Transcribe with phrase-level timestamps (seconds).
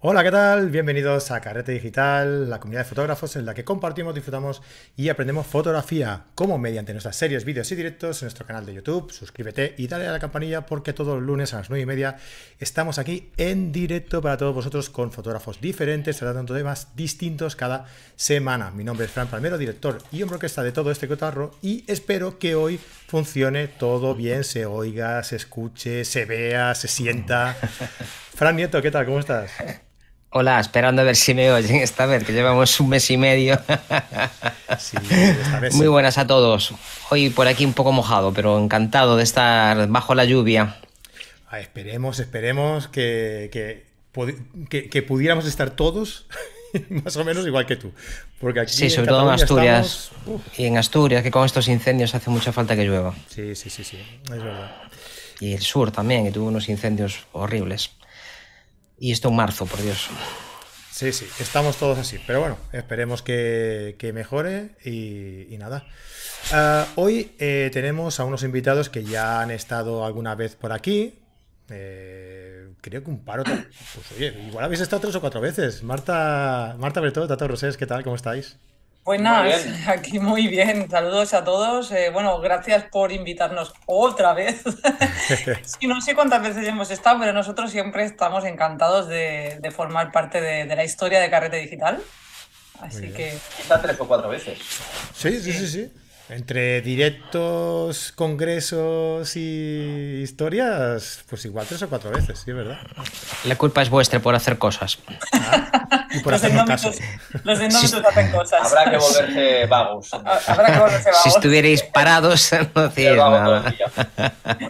[0.00, 0.68] Hola, ¿qué tal?
[0.68, 4.60] Bienvenidos a Carrete Digital, la comunidad de fotógrafos en la que compartimos, disfrutamos
[4.94, 9.10] y aprendemos fotografía, como mediante nuestras series, vídeos y directos en nuestro canal de YouTube.
[9.10, 12.18] Suscríbete y dale a la campanilla porque todos los lunes a las 9 y media
[12.58, 17.86] estamos aquí en directo para todos vosotros con fotógrafos diferentes, tratando temas distintos cada
[18.16, 18.70] semana.
[18.72, 22.38] Mi nombre es Fran Palmero, director y hombre está de todo este cotarro y espero
[22.38, 27.54] que hoy funcione todo bien, se oiga, se escuche, se vea, se sienta.
[28.34, 29.06] Fran Nieto, ¿qué tal?
[29.06, 29.50] ¿Cómo estás?
[30.38, 33.58] Hola, esperando a ver si me oyen esta vez, que llevamos un mes y medio.
[35.72, 36.74] Muy buenas a todos.
[37.08, 40.76] Hoy por aquí un poco mojado, pero encantado de estar bajo la lluvia.
[41.48, 43.48] Ah, esperemos, esperemos que,
[44.68, 46.26] que, pudiéramos estar todos
[46.90, 47.92] más o menos igual que tú.
[48.38, 50.10] Porque aquí sí, sobre todo en Asturias.
[50.58, 53.14] Y en Asturias, que con estos incendios hace mucha falta que llueva.
[53.30, 54.82] Sí, sí, sí, sí, es verdad.
[55.40, 57.92] Y el sur también, que tuvo unos incendios horribles.
[58.98, 60.08] Y esto en marzo, por Dios.
[60.90, 62.18] Sí, sí, estamos todos así.
[62.26, 65.86] Pero bueno, esperemos que, mejore y, nada.
[66.52, 71.18] Ah, hoy eh, tenemos a unos invitados que ya han estado alguna vez por aquí.
[71.68, 73.44] Eh, creo que un paro.
[73.44, 75.82] Pues oye, igual habéis estado tres o cuatro veces.
[75.82, 78.02] Marta, Marta Bertó, Tato Rosés, ¿qué tal?
[78.02, 78.56] ¿Cómo estáis?
[79.06, 80.90] Buenas, aquí muy bien.
[80.90, 81.92] Saludos a todos.
[81.92, 84.64] Eh, bueno, gracias por invitarnos otra vez.
[85.62, 90.40] sí, no sé cuántas veces hemos estado, pero nosotros siempre estamos encantados de, formar parte
[90.40, 92.02] de, la historia de Carrete Digital.
[92.80, 93.38] Así que.
[93.56, 94.58] Quizá tres o cuatro veces.
[95.14, 95.52] sí, sí.
[95.52, 95.68] sí.
[95.68, 95.92] sí.
[96.28, 102.78] Entre directos, congresos y historias, pues igual tres o cuatro veces, sí, ¿verdad?
[103.44, 104.98] La culpa es vuestra por hacer cosas.
[105.32, 106.90] Ah, y por hacer caso.
[107.44, 108.60] Los hacen cosas.
[108.60, 110.14] Habrá que volverse vagos.
[110.14, 111.22] Habrá que volverse vagos.
[111.22, 113.74] Si estuvierais parados, no hacíais nada.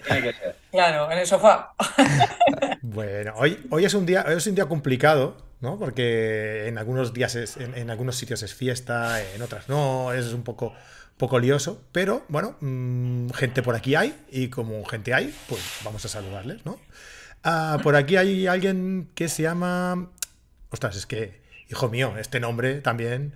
[0.06, 0.56] Tiene que ser.
[0.70, 1.72] Claro, en el sofá.
[2.82, 5.78] Bueno, hoy, hoy, es un día, hoy es un día complicado, ¿no?
[5.78, 10.42] Porque en algunos días es, en algunos sitios es fiesta, en otras no, es un
[10.42, 10.74] poco
[11.16, 16.04] poco lioso, pero bueno, mm, gente por aquí hay y como gente hay, pues vamos
[16.04, 16.78] a saludarles, ¿no?
[17.42, 20.10] Ah, por aquí hay alguien que se llama...
[20.70, 23.34] Ostras, es que, hijo mío, este nombre también...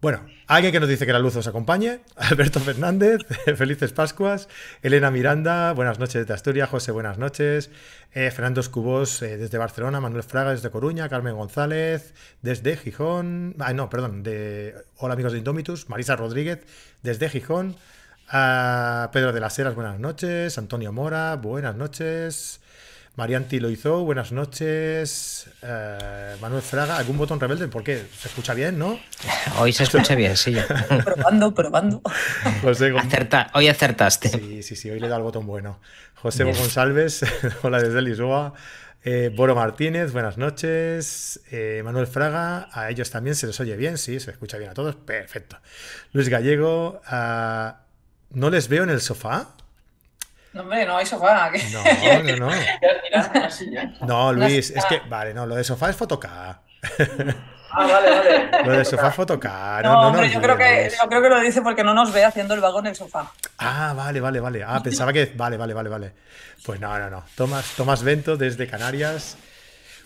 [0.00, 2.00] Bueno, alguien que nos dice que la luz os acompañe.
[2.16, 3.20] Alberto Fernández,
[3.56, 4.48] felices Pascuas.
[4.80, 6.70] Elena Miranda, buenas noches desde Asturias.
[6.70, 7.68] José, buenas noches.
[8.12, 10.00] Eh, Fernando Escubos eh, desde Barcelona.
[10.00, 11.10] Manuel Fraga desde Coruña.
[11.10, 13.54] Carmen González desde Gijón.
[13.58, 14.22] Ah, no, perdón.
[14.22, 14.74] De...
[14.96, 15.90] Hola amigos de Indomitus.
[15.90, 16.60] Marisa Rodríguez
[17.02, 17.76] desde Gijón.
[18.30, 20.56] Ah, Pedro de las Heras, buenas noches.
[20.56, 22.59] Antonio Mora, buenas noches.
[23.20, 25.46] Marianti Loizó, buenas noches.
[25.60, 27.68] Eh, Manuel Fraga, ¿algún botón rebelde?
[27.68, 28.06] ¿Por qué?
[28.18, 28.98] ¿Se escucha bien, no?
[29.58, 30.56] Hoy se escucha bien, sí.
[31.04, 32.00] probando, probando.
[33.52, 34.30] hoy acertaste.
[34.30, 35.82] Sí, sí, sí, hoy le da el botón bueno.
[36.14, 37.20] José González,
[37.62, 38.54] hola desde Lisboa.
[39.04, 41.42] Eh, Boro Martínez, buenas noches.
[41.50, 44.74] Eh, Manuel Fraga, a ellos también se les oye bien, sí, se escucha bien a
[44.74, 45.58] todos, perfecto.
[46.14, 47.82] Luis Gallego, ah,
[48.30, 49.56] ¿no les veo en el sofá?
[50.52, 51.50] No, hombre, no hay sofá.
[51.72, 52.50] No, no, no.
[54.06, 56.60] no, Luis, es que, vale, no, lo de sofá es fotoca.
[57.72, 58.64] Ah, vale, vale.
[58.64, 59.80] Lo de sofá es fotoca.
[59.82, 62.54] No, hombre, yo, creo que, yo creo que lo dice porque no nos ve haciendo
[62.54, 63.30] el vago en el sofá.
[63.58, 64.64] Ah, vale, vale, vale.
[64.66, 65.32] Ah, pensaba que.
[65.36, 66.12] Vale, vale, vale, vale.
[66.64, 67.24] Pues no, no, no.
[67.36, 69.36] Tomás, Tomás Vento desde Canarias.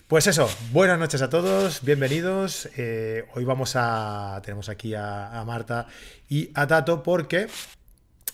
[0.07, 2.69] Pues eso, buenas noches a todos, bienvenidos.
[2.77, 4.39] Eh, hoy vamos a.
[4.43, 5.87] Tenemos aquí a, a Marta
[6.29, 7.47] y a Tato porque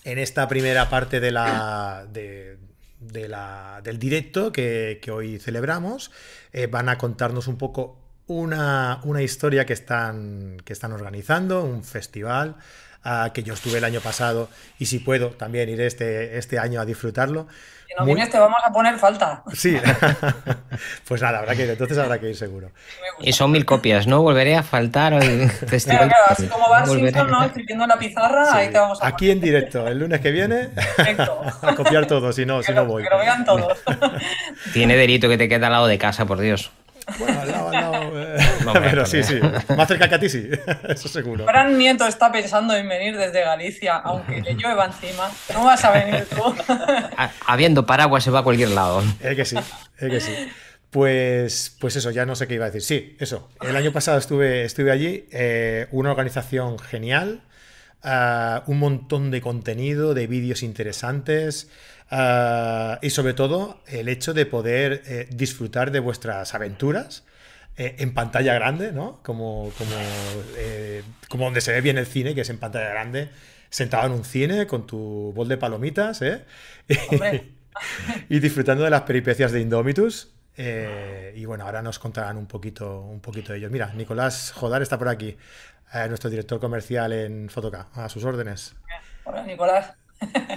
[0.04, 2.58] en esta primera parte de la, de,
[3.28, 6.10] la del directo que, hoy celebramos.
[6.52, 11.84] Eh, van a contarnos un poco una, una, historia que están, que están organizando, un
[11.84, 12.56] festival
[13.04, 14.48] ah, que yo estuve el año pasado
[14.78, 17.46] y si puedo también ir este, este año a disfrutarlo.
[17.86, 19.42] Si no vienes te vamos a poner falta.
[19.52, 19.76] Sí,
[21.08, 22.70] pues nada, habrá que ir, entonces habrá que ir seguro.
[23.20, 24.22] Y son mil copias, ¿no?
[24.22, 26.08] Volveré a faltar al festival.
[26.08, 27.44] Claro, así como vas Simpson, ¿no?
[27.44, 30.70] Escribiendo en la pizarra, ahí te vamos a Aquí en directo, el lunes que viene,
[31.62, 33.02] a copiar todo, si no, si no voy.
[33.02, 33.78] Que lo vean todos.
[34.72, 36.70] Tiene delito que te queda al lado de casa, por Dios.
[37.18, 38.02] Bueno, al lado, al lado.
[38.12, 38.38] Eh.
[38.72, 39.40] pero sí, sí.
[39.76, 40.48] Más cerca que a ti, sí.
[40.88, 41.44] Eso seguro.
[41.44, 45.30] Fran Nieto está pensando en venir desde Galicia, aunque le llueva encima.
[45.52, 46.54] No vas a venir tú.
[47.46, 49.02] Habiendo paraguas se va a cualquier lado.
[49.20, 50.32] Es que sí, es que sí.
[50.90, 52.82] Pues, pues eso, ya no sé qué iba a decir.
[52.82, 53.48] Sí, eso.
[53.62, 57.40] El año pasado estuve, estuve allí, eh, una organización genial,
[58.04, 61.70] un montón de contenido, de vídeos interesantes.
[63.02, 67.24] Y sobre todo el hecho de poder eh, disfrutar de vuestras aventuras
[67.78, 69.20] eh, en pantalla grande, ¿no?
[69.22, 69.90] Como, como,
[70.58, 73.30] eh, como donde se ve bien el cine, que es en pantalla grande,
[73.70, 76.44] sentado en un cine con tu bol de palomitas, ¿eh?
[78.28, 80.31] y disfrutando de las peripecias de Indomitus.
[80.56, 83.70] Eh, y bueno, ahora nos contarán un poquito, un poquito de ellos.
[83.70, 85.36] Mira, Nicolás Jodar está por aquí,
[85.94, 88.74] eh, nuestro director comercial en Fotoca, a sus órdenes.
[89.24, 89.94] Hola, Nicolás.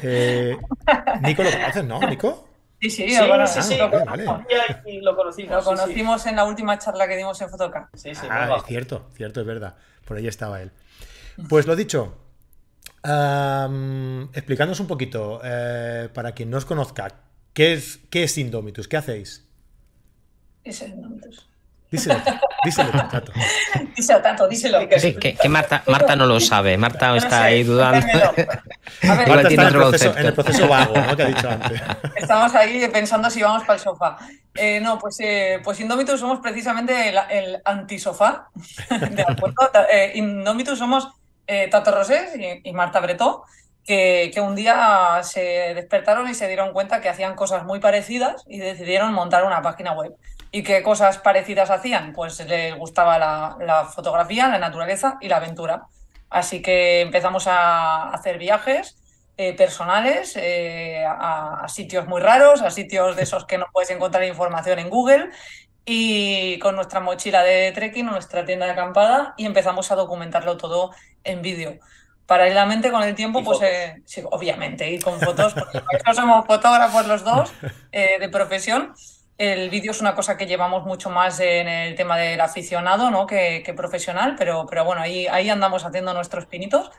[0.01, 0.55] Eh,
[1.21, 2.49] Nico lo conoces, ¿no, Nico?
[2.81, 4.25] Sí, sí, Sí, bueno, sí, sí, Ah, lo, vale,
[4.85, 5.65] y lo conocimos.
[5.65, 5.77] lo
[6.19, 6.29] sí.
[6.29, 7.89] en la última charla que dimos en Fotoca.
[7.93, 9.75] Sí, sí, Ah, es cierto, cierto, es verdad.
[10.05, 10.71] Por ahí estaba él.
[11.49, 12.15] Pues lo dicho,
[13.03, 17.07] am, explicándonos un poquito, eh, para quien no os conozca,
[17.53, 18.87] ¿qué es, qué es Indomitus?
[18.87, 19.44] ¿Qué hacéis?
[20.65, 21.45] Ese es.
[21.91, 22.19] Díselo,
[22.63, 23.31] díselo, Tato.
[23.95, 24.79] Díselo, Tato, díselo.
[24.97, 26.77] Sí, que, que Marta, Marta no lo sabe.
[26.77, 28.05] Marta no está sé, ahí dudando.
[28.07, 28.47] A ver,
[29.29, 31.15] Marta tiene está en el, proceso, en el proceso vago, ¿no?
[31.15, 31.81] Que ha dicho antes.
[32.15, 34.17] Estamos ahí pensando si vamos para el sofá.
[34.55, 38.49] Eh, no, pues, eh, pues Indomitus somos precisamente el, el antisofá.
[38.89, 39.55] ¿De acuerdo?
[39.91, 41.07] Eh, Indomitus somos
[41.45, 43.43] eh, Tato Rosés y, y Marta Bretó,
[43.85, 48.43] que, que un día se despertaron y se dieron cuenta que hacían cosas muy parecidas
[48.47, 50.13] y decidieron montar una página web.
[50.51, 52.13] ¿Y qué cosas parecidas hacían?
[52.13, 55.87] Pues les gustaba la, la fotografía, la naturaleza y la aventura.
[56.29, 58.97] Así que empezamos a hacer viajes
[59.37, 63.89] eh, personales eh, a, a sitios muy raros, a sitios de esos que no puedes
[63.89, 65.29] encontrar información en Google
[65.85, 70.91] y con nuestra mochila de trekking, nuestra tienda de acampada y empezamos a documentarlo todo
[71.23, 71.79] en vídeo.
[72.25, 76.45] Paralelamente con el tiempo, pues eh, sí, obviamente, y con fotos, porque por eso somos
[76.47, 77.53] fotógrafos los dos
[77.91, 78.95] eh, de profesión.
[79.37, 83.27] El vídeo es una cosa que llevamos mucho más en el tema del aficionado ¿no?
[83.27, 86.91] que, profesional, pero, pero bueno, ahí, ahí andamos haciendo nuestros pinitos.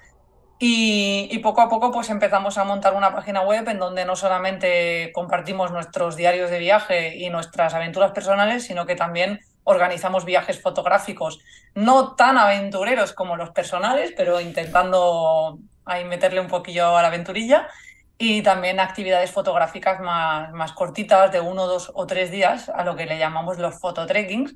[0.58, 4.16] Y, y poco a poco pues empezamos a montar una página web en donde no
[4.16, 10.62] solamente compartimos nuestros diarios de viaje y nuestras aventuras personales, sino que también organizamos viajes
[10.62, 11.40] fotográficos,
[11.74, 17.68] no tan aventureros como los personales, pero intentando ahí meterle un poquillo a la aventurilla.
[18.18, 22.96] Y también actividades fotográficas más, más cortitas, de uno, dos o tres días, a lo
[22.96, 24.54] que le llamamos los fototrekkings,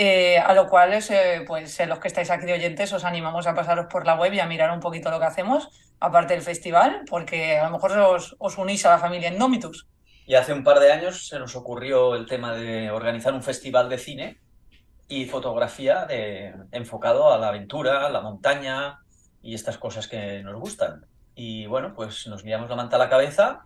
[0.00, 3.48] eh, a lo cual, eh, pues eh, los que estáis aquí de oyentes, os animamos
[3.48, 6.42] a pasaros por la web y a mirar un poquito lo que hacemos, aparte del
[6.44, 9.88] festival, porque a lo mejor os, os unís a la familia Indomitus.
[10.24, 13.88] Y hace un par de años se nos ocurrió el tema de organizar un festival
[13.88, 14.38] de cine
[15.08, 16.06] y fotografía
[16.70, 19.00] enfocado a la aventura, a la montaña
[19.42, 21.06] y estas cosas que nos gustan.
[21.40, 23.64] Y bueno, pues nos liamos la manta a la cabeza,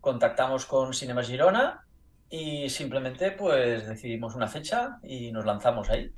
[0.00, 1.84] contactamos con Cinema Girona
[2.28, 6.12] y simplemente pues decidimos una fecha y nos lanzamos ahí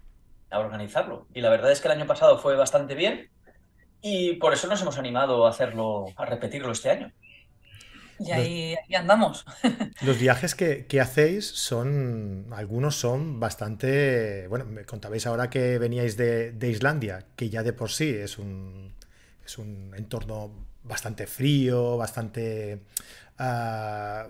[0.50, 1.28] a organizarlo.
[1.32, 3.30] Y la verdad es que el año pasado fue bastante bien
[4.02, 7.10] y por eso nos hemos animado a hacerlo, a repetirlo este año.
[8.18, 9.46] Y ahí, ahí andamos.
[10.02, 16.18] Los viajes que, que hacéis son, algunos son bastante, bueno, me contabais ahora que veníais
[16.18, 18.92] de, de Islandia, que ya de por sí es un,
[19.42, 22.82] es un entorno bastante frío, bastante,
[23.38, 24.26] ah,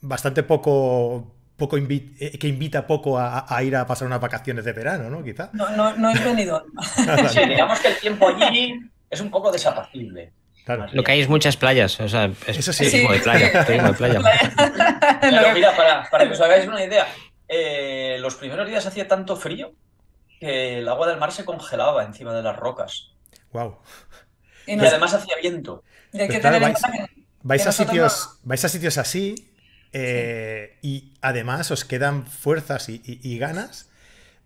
[0.00, 4.64] bastante poco, poco invi- eh, que invita poco a, a ir a pasar unas vacaciones
[4.64, 5.22] de verano, ¿no?
[5.22, 5.50] Quizá.
[5.52, 6.64] No, no, no es venido.
[7.28, 8.74] Sí, digamos que el tiempo allí
[9.10, 10.32] es un poco desapacible.
[10.64, 10.86] Claro.
[10.92, 11.98] Lo que hay es muchas playas.
[11.98, 12.84] O sea, es Eso sí.
[12.90, 13.64] turismo de playa.
[13.64, 14.20] turismo de playa.
[15.22, 17.06] Pero mira, para, para que os hagáis una idea,
[17.48, 19.72] eh, los primeros días hacía tanto frío
[20.38, 23.12] que el agua del mar se congelaba encima de las rocas.
[23.52, 23.78] Wow.
[24.74, 25.82] Y además hacía viento.
[26.12, 28.68] y hay que claro, tener en vais- cuenta que- Vais que a sitios, vais a
[28.68, 29.50] sitios así
[29.92, 33.88] eh, y además os quedan fuerzas y, y- y ganas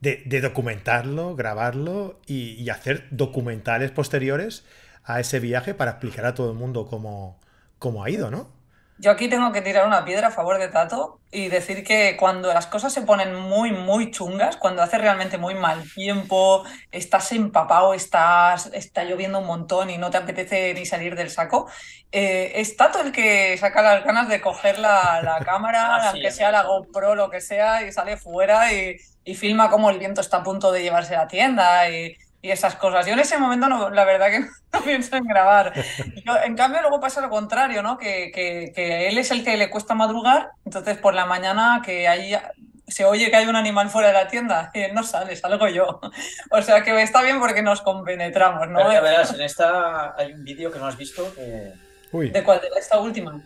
[0.00, 4.64] de, de documentarlo, grabarlo y, y hacer documentales posteriores
[5.04, 7.40] a ese viaje para explicar a todo el mundo cómo,
[7.78, 8.50] cómo ha ido, ¿no?
[9.02, 12.54] Yo aquí tengo que tirar una piedra a favor de Tato y decir que cuando
[12.54, 17.94] las cosas se ponen muy, muy chungas, cuando hace realmente muy mal tiempo, estás empapado,
[17.94, 21.68] estás, está lloviendo un montón y no te apetece ni salir del saco,
[22.12, 26.30] eh, es Tato el que saca las ganas de coger la, la cámara, Ah, aunque
[26.30, 30.20] sea la GoPro, lo que sea, y sale fuera y, y filma cómo el viento
[30.20, 33.06] está a punto de llevarse la tienda y, y esas cosas.
[33.06, 34.40] Yo en ese momento, no, la verdad que
[34.72, 35.72] no pienso en grabar.
[36.26, 37.96] Yo, en cambio, luego pasa lo contrario, ¿no?
[37.96, 42.08] Que, que, que él es el que le cuesta madrugar, entonces por la mañana que
[42.08, 42.36] ahí
[42.88, 45.68] se oye que hay un animal fuera de la tienda y él no sale, salgo
[45.68, 46.00] yo.
[46.50, 48.78] O sea que está bien porque nos compenetramos, ¿no?
[48.78, 51.72] Pero ya verás, en esta hay un vídeo que no has visto que
[52.12, 52.60] Uy, ¿De cuál?
[52.60, 53.40] ¿De esta última?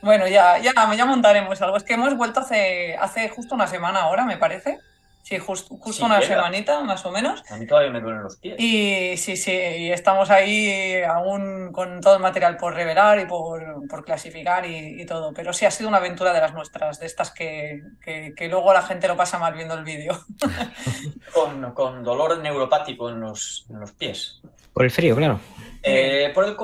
[0.00, 1.76] Bueno, ya, ya, ya montaremos algo.
[1.76, 4.78] Es que hemos vuelto hace, hace justo una semana ahora, me parece.
[5.22, 7.42] Sí, just- justo Sí, una semanita, más o menos.
[7.50, 8.56] a mí todavía me duelen los pies.
[8.58, 13.86] Y sí, sí, y estamos ahí aún con todo el material por revelar y por,
[13.88, 15.32] por clasificar y, y todo.
[15.32, 18.72] Pero sí ha sido una aventura de las nuestras, de estas que, que, que luego
[18.74, 20.18] la gente lo pasa mal viendo el vídeo.
[21.32, 24.40] Con, con dolor neuropático en los, en los pies.
[24.74, 25.40] Por el frío, claro.
[25.82, 26.56] Eh, por el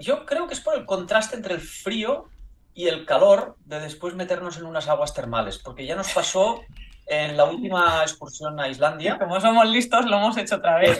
[0.00, 2.28] yo creo que es por el contraste entre el frío
[2.74, 6.62] y el calor de después meternos en unas aguas termales, porque ya nos pasó
[7.08, 9.18] en la última excursión a Islandia.
[9.18, 10.98] Como somos listos, lo hemos hecho otra vez.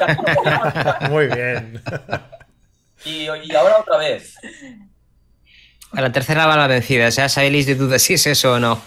[1.10, 1.82] Muy bien.
[3.04, 4.34] Y, y ahora otra vez.
[5.92, 8.82] A la tercera va la vencida, ya sabéis de duda si es eso o no.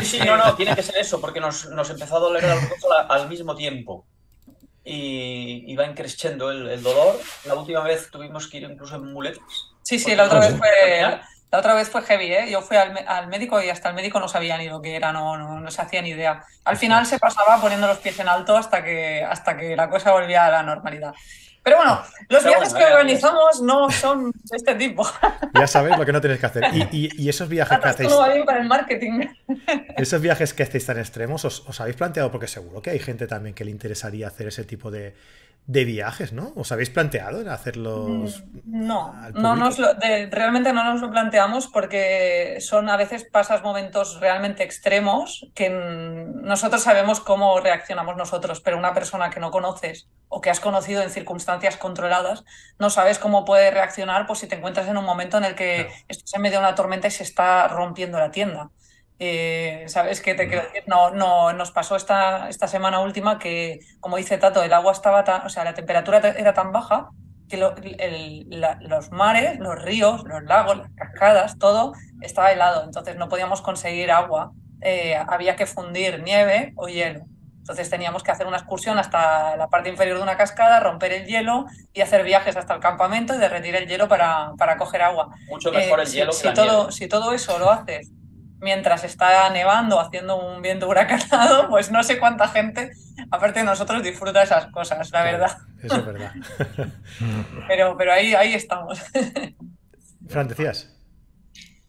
[0.00, 2.58] Sí, sí, no, no, tiene que ser eso, porque nos, nos empezó a doler al,
[3.08, 4.06] al mismo tiempo.
[4.82, 7.20] Y, y va increciendo el, el, dolor.
[7.44, 9.42] La última vez tuvimos que ir incluso en muletas.
[9.82, 12.50] Sí, sí, la otra vez fue, la otra vez fue heavy, ¿eh?
[12.50, 15.12] Yo fui al, al, médico y hasta el médico no sabía ni lo que era,
[15.12, 16.44] no, no, no se hacía ni idea.
[16.64, 20.12] Al final se pasaba poniendo los pies en alto hasta que, hasta que la cosa
[20.12, 21.14] volvía a la normalidad.
[21.62, 25.06] Pero bueno, los viajes que organizamos no son de este tipo.
[25.54, 26.64] Ya sabéis lo que no tenéis que hacer.
[26.72, 28.12] Y, y, y esos viajes que hacéis.
[28.32, 29.26] bien para el marketing.
[29.96, 33.26] Esos viajes que hacéis tan extremos, os, os, habéis planteado, porque seguro que hay gente
[33.26, 35.14] también que le interesaría hacer ese tipo de,
[35.68, 36.54] de viajes, ¿no?
[36.56, 38.42] ¿Os habéis planteado en hacerlos?
[38.64, 43.62] No, no nos lo, de, realmente no nos lo planteamos porque son a veces pasas
[43.62, 50.08] momentos realmente extremos que nosotros sabemos cómo reaccionamos nosotros, pero una persona que no conoces
[50.28, 52.44] o que has conocido en circunstancias controladas,
[52.78, 55.84] no sabes cómo puede reaccionar pues, si te encuentras en un momento en el que
[55.84, 56.04] claro.
[56.08, 58.70] estás en medio de una tormenta y se está rompiendo la tienda.
[59.18, 60.84] Eh, ¿Sabes qué te quiero decir?
[60.86, 65.24] No, no, nos pasó esta, esta semana última que, como dice Tato, el agua estaba
[65.24, 67.10] tan, o sea, la temperatura era tan baja
[67.48, 72.84] que lo, el, la, los mares, los ríos, los lagos, las cascadas, todo estaba helado.
[72.84, 74.52] Entonces no podíamos conseguir agua.
[74.82, 77.24] Eh, había que fundir nieve o hielo.
[77.58, 81.26] Entonces teníamos que hacer una excursión hasta la parte inferior de una cascada, romper el
[81.26, 85.34] hielo y hacer viajes hasta el campamento y derretir el hielo para, para coger agua.
[85.48, 86.92] Mucho mejor eh, el hielo si, que si la todo, nieve.
[86.92, 88.10] si todo eso lo haces
[88.60, 92.90] mientras está nevando, haciendo un viento huracanado, pues no sé cuánta gente,
[93.30, 95.56] aparte de nosotros, disfruta esas cosas, la verdad.
[95.82, 96.32] Eso es verdad.
[97.68, 98.98] Pero, pero ahí, ahí estamos.
[100.28, 100.94] Fran, decías.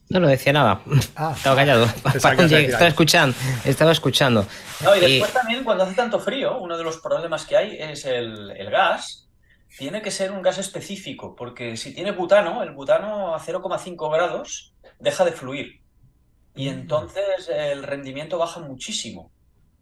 [0.09, 0.81] No, no decía nada.
[1.15, 1.85] Ah, Estaba callado.
[2.13, 3.35] Estaba escuchando.
[3.63, 4.45] Estaba escuchando.
[4.83, 7.77] No, y Y- después también cuando hace tanto frío, uno de los problemas que hay
[7.79, 9.27] es el, el gas.
[9.77, 14.73] Tiene que ser un gas específico, porque si tiene butano, el butano a 0,5 grados
[14.99, 15.81] deja de fluir.
[16.59, 19.31] Y entonces el rendimiento baja muchísimo,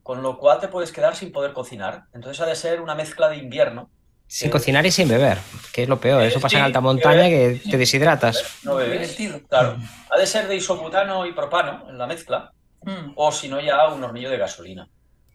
[0.03, 2.03] con lo cual te puedes quedar sin poder cocinar.
[2.13, 3.89] Entonces ha de ser una mezcla de invierno.
[4.27, 5.39] Sin cocinar y sin beber,
[5.73, 6.21] que es lo peor.
[6.21, 8.59] Eso Eh, pasa en alta que montaña beber, que te deshidratas.
[8.61, 9.17] No bebes.
[9.17, 9.47] Divertido.
[9.47, 9.77] Claro.
[10.11, 12.51] Ha de ser de isobutano y propano en la mezcla,
[12.83, 13.13] Mm.
[13.15, 14.87] o si no ya un hornillo de gasolina.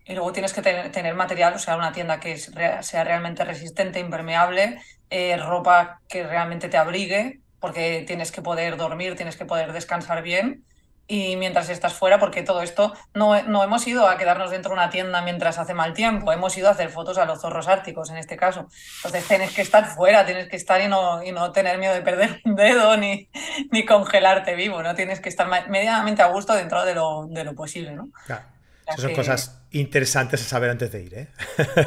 [0.05, 3.99] Y luego tienes que tener, tener material, o sea, una tienda que sea realmente resistente,
[3.99, 4.81] impermeable,
[5.11, 10.23] eh, ropa que realmente te abrigue, porque tienes que poder dormir, tienes que poder descansar
[10.23, 10.65] bien.
[11.13, 14.77] Y mientras estás fuera, porque todo esto no, no hemos ido a quedarnos dentro de
[14.77, 18.09] una tienda mientras hace mal tiempo, hemos ido a hacer fotos a los zorros árticos
[18.09, 18.69] en este caso.
[18.97, 22.01] Entonces tienes que estar fuera, tienes que estar y no, y no tener miedo de
[22.01, 23.29] perder un dedo ni,
[23.71, 24.95] ni congelarte vivo, ¿no?
[24.95, 28.09] Tienes que estar medianamente a gusto dentro de lo, de lo posible, ¿no?
[28.25, 28.45] Claro.
[28.93, 31.29] Esas son que- cosas interesantes a saber antes de ir, ¿eh?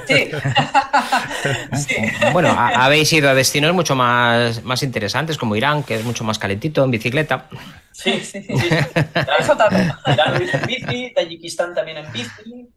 [0.07, 0.31] Sí.
[1.77, 1.95] sí.
[2.33, 6.23] Bueno, ha- habéis ido a destinos mucho más, más interesantes, como Irán, que es mucho
[6.23, 7.47] más calentito, en bicicleta.
[7.91, 8.41] Sí, Sí.
[8.43, 8.47] sí.
[8.49, 9.91] Irán- Eso también.
[10.07, 12.67] Irán lo hizo en bici, Tayikistán también en bici,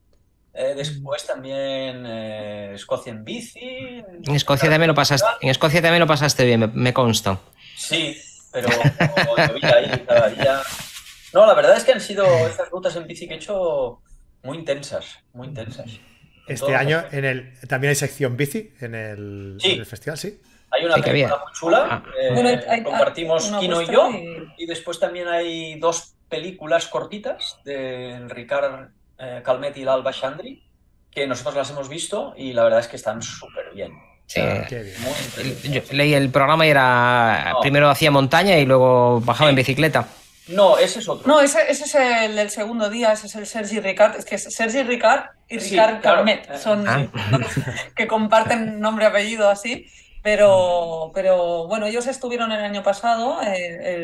[0.55, 3.61] eh, después también eh, Escocia en bici.
[3.61, 7.39] En Escocia también lo pasaste, en Escocia también lo pasaste bien, me, me consta.
[7.77, 8.17] Sí,
[8.53, 10.61] pero llovía ahí cada día.
[11.33, 14.01] No, la verdad es que han sido estas rutas en bici que he hecho
[14.49, 15.87] muy intensas, muy intensas.
[16.47, 19.73] En Este año en el, también hay sección bici en el, Sí.
[19.73, 20.41] en el festival, sí.
[20.71, 21.45] Hay una Sí, que película bien.
[21.45, 22.03] muy chula, Ah.
[22.21, 26.87] eh, Bueno, hay- hay- compartimos Kino y yo, y- y después también hay dos películas
[26.87, 28.89] cortitas de Ricard
[29.19, 30.63] eh, Calmet y Alba Chandri,
[31.11, 33.93] que nosotros las hemos visto y la verdad es que están súper bien.
[34.27, 34.41] Sí.
[34.69, 34.95] Qué bien.
[35.03, 37.51] Muy Yo leí el programa y era.
[37.55, 37.61] No.
[37.61, 39.53] Primero hacía montaña y luego bajaba Sí.
[39.53, 40.07] en bicicleta.
[40.49, 41.27] No, ese es otro.
[41.29, 44.17] No, ese, ese es el del segundo día, ese es el Sergi Ricard.
[44.17, 46.27] Es que es Sergi Ricard y Sí, Ricard claro.
[46.27, 47.07] Eh, son Ah.
[47.95, 49.87] que comparten nombre y apellido así.
[50.23, 53.95] Pero, pero bueno, ellos estuvieron el año pasado, eh,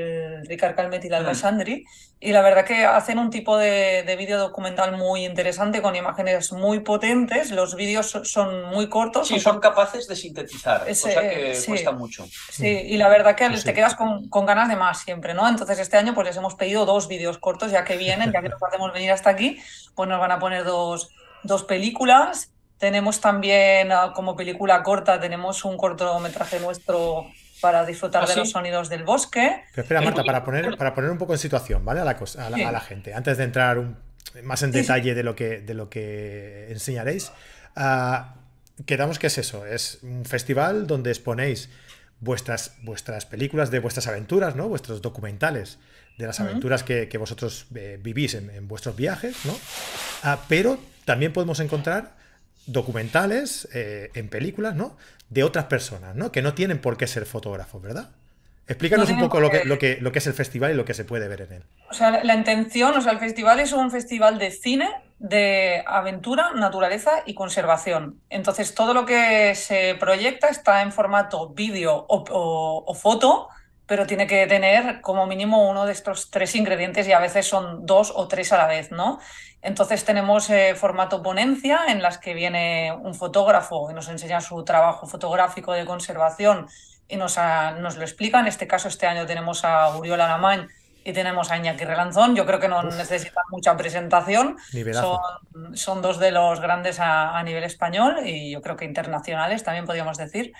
[0.40, 1.34] el Ricard Calmet y la Alba.
[1.34, 1.84] Sandri,
[2.20, 6.52] y la verdad que hacen un tipo de, de vídeo documental muy interesante con imágenes
[6.52, 7.50] muy potentes.
[7.50, 11.54] Los vídeos so- son muy cortos, Sí, son son capaces de sintetizar, Ese, cosa que
[11.54, 11.66] sí.
[11.66, 12.26] cuesta mucho.
[12.50, 13.64] Sí, y la verdad que sí.
[13.64, 15.46] te quedas con, con ganas de más siempre, ¿no?
[15.48, 18.48] Entonces este año pues les hemos pedido dos vídeos cortos, ya que vienen, ya que
[18.48, 19.60] nos hacemos venir hasta aquí,
[19.94, 21.10] pues nos van a poner dos,
[21.42, 22.53] dos películas.
[22.84, 27.24] Tenemos también ah, como película corta, tenemos un cortometraje nuestro
[27.62, 28.38] para disfrutar ¿Ah, de sí?
[28.40, 29.62] los sonidos del bosque.
[29.70, 30.02] Pero espera.
[30.02, 32.00] Marta, para poner, para poner un poco en situación, ¿vale?
[32.00, 32.62] A la, cosa- a la, Sí.
[32.62, 33.96] a la gente, antes de entrar un-
[34.42, 37.32] más en detalle de lo que, de lo que enseñaréis,
[37.74, 38.34] ah,
[38.84, 41.70] quedamos que es eso, es un festival donde exponéis
[42.20, 44.68] vuestras, vuestras películas de vuestras aventuras, ¿no?
[44.68, 45.78] Vuestros documentales
[46.18, 49.56] de las aventuras que, vosotros eh, vivís en, vuestros viajes, ¿no?
[50.22, 50.76] Ah, pero
[51.06, 52.22] también podemos encontrar
[52.66, 54.96] documentales eh, en películas, ¿no?
[55.30, 56.32] De otras personas, ¿no?
[56.32, 58.10] Que no tienen por qué ser fotógrafos, ¿verdad?
[58.66, 60.94] Explícanos un poco lo que, lo, que, lo que es el festival y lo que
[60.94, 61.62] se puede ver en él.
[61.90, 66.52] O sea, la intención, o sea, el festival es un festival de cine, de aventura,
[66.54, 68.20] naturaleza y conservación.
[68.30, 73.48] Entonces, todo lo que se proyecta está en formato vídeo o, foto,
[73.86, 77.84] pero tiene que tener como mínimo uno de estos tres ingredientes y a veces son
[77.84, 79.18] dos o tres a la vez, ¿no?
[79.60, 84.62] Entonces tenemos eh, formato ponencia en las que viene un fotógrafo y nos enseña su
[84.64, 86.68] trabajo fotográfico de conservación
[87.08, 87.38] y nos,
[87.80, 88.40] nos lo explica.
[88.40, 90.68] En este caso, este año tenemos a Uriol Alamán
[91.04, 92.34] y tenemos a Iñaki Relanzón.
[92.34, 94.56] Yo creo que no necesitan mucha presentación.
[94.92, 99.84] Son, son, dos de los grandes a, nivel español y yo creo que internacionales también
[99.84, 100.52] podríamos decir.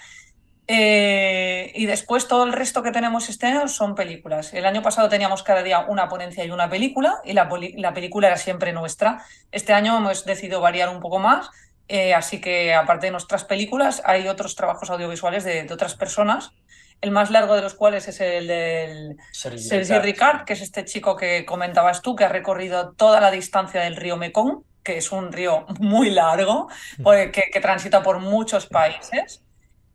[0.67, 4.55] Eh, y después todo el resto que tenemos este año son películas.
[4.55, 8.29] El año pasado teníamos cada día una ponencia y una película y la, la película
[8.29, 9.25] era siempre nuestra.
[9.53, 11.51] Este año hemos decidido variar un poco más
[11.89, 16.53] eh, así que aparte de nuestras películas, hay otros trabajos audiovisuales de, otras personas.
[17.01, 21.17] El más largo de los cuales es el del Sergi Ricard, que es este chico
[21.17, 25.33] que comentabas tú, que ha recorrido toda la distancia del río Mekong, que es un
[25.33, 26.69] río muy largo,
[27.03, 29.44] pues, que, transita por muchos países.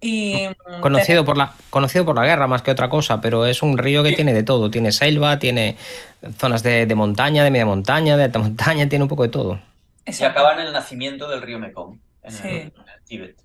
[0.01, 3.61] Y, mm, conocido, por la, conocido por la guerra más que otra cosa, pero es
[3.61, 4.71] un río que tiene de todo.
[4.71, 5.77] Tiene selva, tiene
[6.37, 9.59] zonas de, de montaña, de media montaña, de alta montaña, tiene un poco de todo.
[10.05, 12.73] Y acaba en el nacimiento del río Mekong, en, el,
[13.05, 13.35] Tíbet.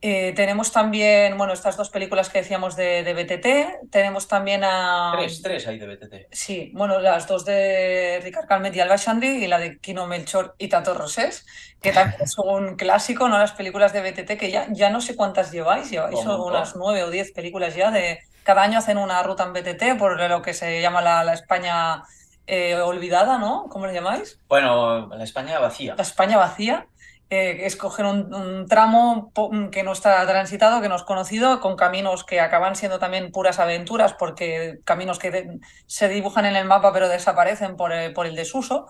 [0.00, 3.90] Eh, tenemos también, bueno, estas dos películas que decíamos de, BTT.
[3.90, 5.12] Tenemos también a.
[5.16, 6.14] Tres, tres hay de BTT.
[6.30, 10.54] Sí, bueno, las dos de Ricard Calmet y Alba Shandi y la de Kino Melchor
[10.58, 11.46] y Tato Rosés,
[11.82, 13.38] que también es un clásico, ¿no?
[13.38, 17.10] Las películas de BTT, que ya, ya no sé cuántas lleváis, lleváis unas nueve o
[17.10, 18.20] diez películas ya de.
[18.44, 22.02] Cada año hacen una ruta en BTT por lo que se llama la, la España
[22.46, 23.66] eh, olvidada, ¿no?
[23.68, 24.40] ¿Cómo le llamáis?
[24.48, 25.94] Bueno, la España vacía.
[25.96, 26.86] La España vacía.
[27.30, 29.32] Eh, es coger un, tramo
[29.70, 33.58] que no está transitado, que no es conocido, con caminos que acaban siendo también puras
[33.58, 38.86] aventuras, porque caminos que se dibujan en el mapa pero desaparecen por, eh, el desuso.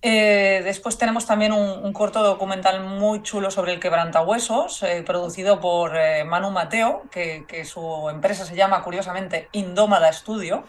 [0.00, 5.92] después tenemos también un, corto documental muy chulo sobre el quebrantahuesos, producido por
[6.26, 10.64] Manu Mateo, que, que, su empresa se llama curiosamente Indómada Studio.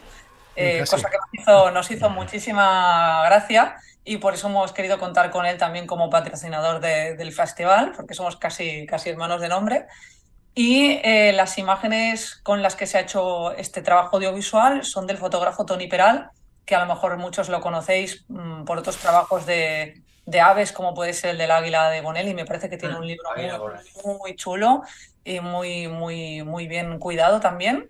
[0.62, 1.18] Eh, cosa que
[1.74, 6.80] nos hizo, muchísima gracia y por eso hemos querido contar con él también como patrocinador
[6.80, 9.86] del festival, porque somos casi, casi hermanos de nombre.
[10.56, 15.18] Y eh, las imágenes con las que se ha hecho este trabajo audiovisual son del
[15.18, 16.32] fotógrafo Tony Peral,
[16.66, 20.04] que a lo mejor muchos lo conocéis mm, por otros trabajos de,
[20.42, 22.34] aves, como puede ser el del águila de Bonelli.
[22.34, 24.84] Me parece que tiene un libro muy, muy, chulo
[25.24, 27.90] y muy, muy, muy bien cuidado también.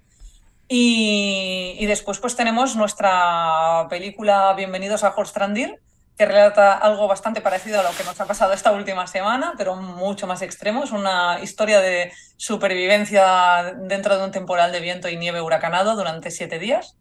[0.67, 5.80] Y, después pues tenemos nuestra película Bienvenidos a Horstrandir,
[6.19, 9.77] que relata algo bastante parecido a lo que nos ha pasado esta última semana, pero
[9.77, 10.84] mucho más extremo.
[10.84, 16.29] Es una historia de supervivencia dentro de un temporal de viento y nieve huracanado durante
[16.29, 16.97] siete días.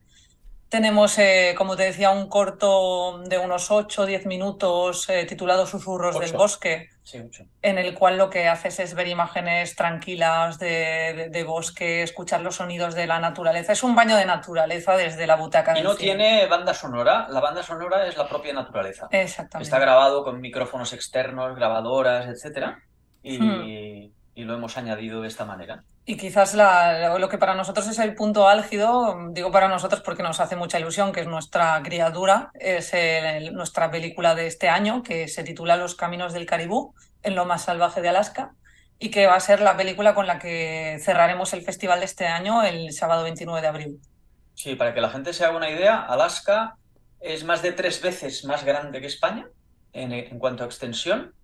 [0.69, 5.67] Tenemos, eh, como te decía, un corto de unos 8 o 10 minutos eh, titulado
[5.67, 12.03] Susurros del Bosque, en el cual lo que haces es ver imágenes tranquilas de, bosque,
[12.03, 13.73] escuchar los sonidos de la naturaleza.
[13.73, 15.79] Es un baño de naturaleza desde la butaca.
[15.79, 19.09] Y no tiene banda sonora, la banda sonora es la propia naturaleza.
[19.11, 19.65] Exactamente.
[19.65, 22.77] Está grabado con micrófonos externos, grabadoras, etc.
[23.23, 24.13] Y, hmm.
[24.39, 25.83] Y lo hemos añadido de esta manera.
[26.05, 30.39] Y quizás lo que para nosotros es el punto álgido, digo para nosotros porque nos
[30.39, 32.93] hace mucha ilusión, que es nuestra criatura, es
[33.53, 37.65] nuestra película de este año, que se titula Los Caminos del Caribú, en lo más
[37.65, 38.53] salvaje de Alaska,
[39.01, 42.29] y que va a ser la película con la que cerraremos el festival de este
[42.29, 44.01] año el sábado 29 de abril.
[44.55, 46.77] Sí, para que la gente se haga una idea, Alaska
[47.19, 49.49] es más de tres veces más grande que España
[49.93, 51.35] en, en cuanto a extensión.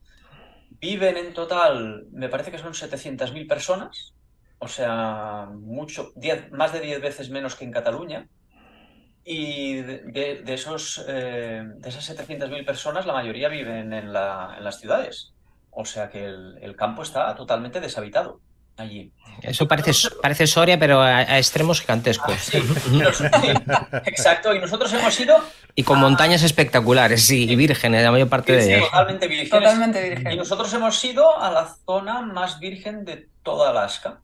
[0.86, 4.14] Viven en total, me parece que son 700.000 personas
[4.64, 6.12] o sea, mucho,
[6.52, 8.28] más de 10 veces menos que en Cataluña.
[9.22, 15.34] Y de, esos, eh, de esas 700.000 personas, la mayoría viven en, las ciudades.
[15.70, 18.40] O sea que el, campo está totalmente deshabitado
[18.76, 19.12] allí.
[19.42, 22.50] Eso parece, parece Soria, pero a, extremos gigantescos.
[23.70, 25.36] Ah, exacto, y nosotros hemos ido...
[25.74, 28.90] Y con montañas espectaculares, sí, y vírgenes, la mayor parte de ellas.
[28.90, 29.50] Totalmente vírgenes.
[29.50, 30.34] Totalmente vírgenes.
[30.34, 34.20] Y nosotros hemos ido a la zona más virgen de toda Alaska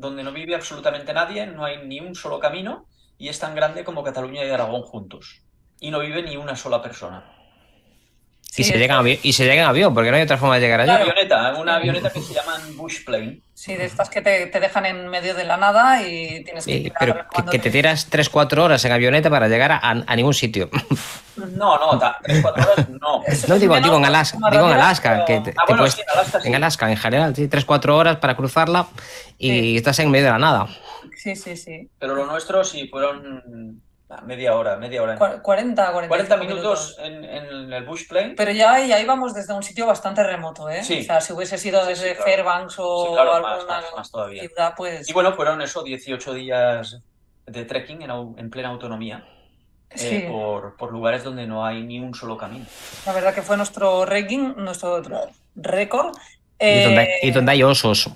[0.00, 2.86] donde no vive absolutamente nadie, no hay ni un solo camino
[3.18, 5.42] y es tan grande como Cataluña y Aragón juntos.
[5.78, 7.39] Y no vive ni una sola persona.
[8.56, 10.56] Y, se llega en avi- y se llega en avión, porque no hay otra forma
[10.56, 11.02] de llegar Una allá.
[11.02, 13.40] avioneta, una avioneta que se llaman bush plane.
[13.54, 16.72] Sí, de estas que te, te dejan en medio de la nada y tienes que
[16.72, 20.34] Sí, tirar pero que, te tiras 3-4 horas en avioneta para llegar a, a ningún
[20.34, 20.68] sitio.
[21.36, 23.22] No, no, ta- tres, cuatro horas no.
[23.48, 26.00] No digo, digo en Alaska, digo en Alaska, pero- que te, Ah, te puedes- sí,
[26.02, 26.48] en Alaska sí.
[26.48, 28.88] en Alaska en general, sí, 3-4 horas para cruzarla
[29.38, 29.76] y Sí.
[29.76, 30.66] estás en medio de la nada.
[31.16, 31.88] Sí, sí, sí.
[31.98, 33.80] Pero lo nuestro sí fueron
[34.10, 35.16] ah, media hora, media hora.
[35.18, 38.34] Cua- 40, 45 40 minutos en, en el bush plane.
[38.36, 40.82] Pero ya, ya íbamos desde un sitio bastante remoto, ¿eh?
[40.84, 41.00] Sí.
[41.00, 42.24] O sea, si hubiese sido Sí, sí, desde claro.
[42.30, 44.42] Fairbanks o Sí, claro, alguna más, más todavía.
[44.42, 45.08] ciudad, pues...
[45.08, 46.98] Y bueno, fueron eso, 18 días
[47.46, 49.24] de trekking en, en plena autonomía.
[49.90, 50.24] eh, Sí.
[50.30, 52.64] por, por lugares donde no hay ni un solo camino.
[53.06, 55.02] La verdad que fue nuestro ranking, nuestro
[55.56, 56.14] récord.
[56.60, 58.08] Y, Eh, donde, y donde hay osos.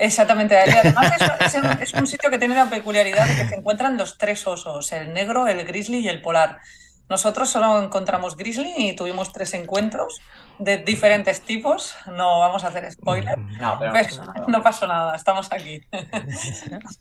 [0.00, 0.54] Exactamente.
[0.66, 3.54] y Además, es, es un- es un sitio que tiene la peculiaridad de que se
[3.56, 6.58] encuentran los tres osos, el negro, el grizzly y el polar.
[7.08, 10.20] Nosotros solo encontramos grizzly y tuvimos tres encuentros
[10.60, 11.94] de diferentes tipos.
[12.06, 13.36] No vamos a hacer spoiler.
[13.36, 15.80] No, pero Pero no pasó nada, estamos aquí.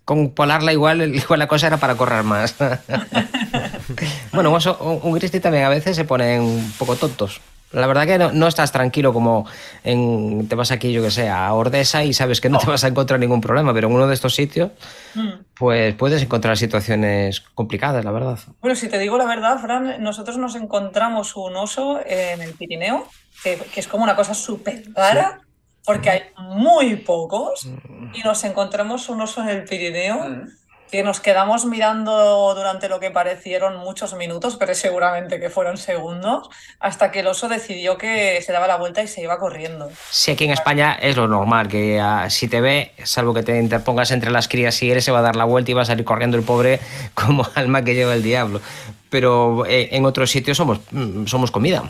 [0.05, 2.55] Con polarla igual, igual la cosa era para correr más.
[4.33, 7.39] bueno, un, oso- un- un grizzly también a veces se ponen un poco tontos.
[7.71, 9.45] La verdad que no, no estás tranquilo como
[9.83, 12.83] en, te vas aquí, yo que sé, a Ordesa y sabes que no te vas
[12.83, 14.71] a encontrar ningún problema, pero en uno de estos sitios,
[15.15, 15.29] Mm.
[15.57, 18.37] pues puedes encontrar situaciones complicadas, la verdad.
[18.61, 23.07] Bueno, si te digo la verdad, Fran, nosotros nos encontramos un oso en el Pirineo,
[23.43, 25.41] que, que es como una cosa súper rara,
[25.85, 27.67] porque hay muy pocos,
[28.13, 30.58] y nos encontramos un oso en el Pirineo Mm.
[30.91, 36.49] Que nos quedamos mirando durante lo que parecieron muchos minutos, pero seguramente que fueron segundos,
[36.79, 39.89] hasta que el oso decidió que se daba la vuelta y se iba corriendo.
[40.09, 43.57] Sí, aquí en España es lo normal, que ah, si te ve, salvo que te
[43.59, 45.85] interpongas entre las crías y él se va a dar la vuelta y va a
[45.85, 46.79] salir corriendo el pobre
[47.13, 48.61] como alma que lleva el diablo.
[49.09, 51.83] Pero eh, en otros sitios somos, mm, somos comida.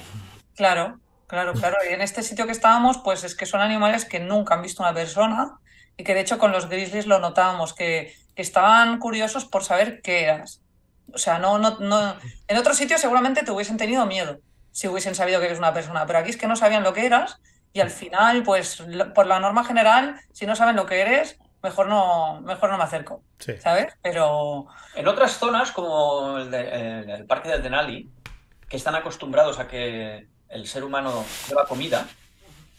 [0.55, 1.77] Claro, claro, claro.
[1.89, 4.83] Y en este sitio que estábamos, pues es que son animales que nunca han visto
[4.83, 5.59] una persona
[5.95, 10.01] y que de hecho con los grizzlies lo notábamos, que, que estaban curiosos por saber
[10.01, 10.61] qué eras.
[11.13, 12.15] O sea, no, no, no.
[12.47, 14.39] En otros sitios seguramente te hubiesen tenido miedo
[14.71, 17.05] si hubiesen sabido que eres una persona, pero aquí es que no sabían lo que
[17.05, 17.41] eras
[17.73, 21.37] y al final, pues lo- por la norma general, si no saben lo que eres,
[21.61, 23.57] mejor no, mejor no me acerco, Sí.
[23.59, 23.87] ¿sabes?
[24.01, 26.69] Pero En otras zonas, como el, de-
[27.01, 28.09] el- el parque del Denali,
[28.69, 32.05] que están acostumbrados a que el ser humano lleva comida,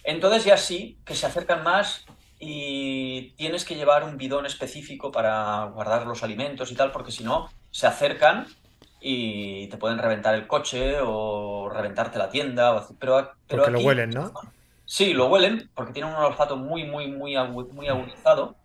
[0.05, 2.07] entonces ya sí que se acercan más
[2.41, 7.23] y tienes que llevar un bidón específico para guardar los alimentos y tal, porque si
[7.25, 8.47] no, se acercan
[9.01, 12.75] y te pueden reventar el coche o reventarte la tienda.
[12.77, 14.33] o- Pero, pero Porque lo huelen, ¿no?
[14.87, 18.57] Sí, lo huelen porque tienen un olfato muy, muy, muy, agu- muy agudizado.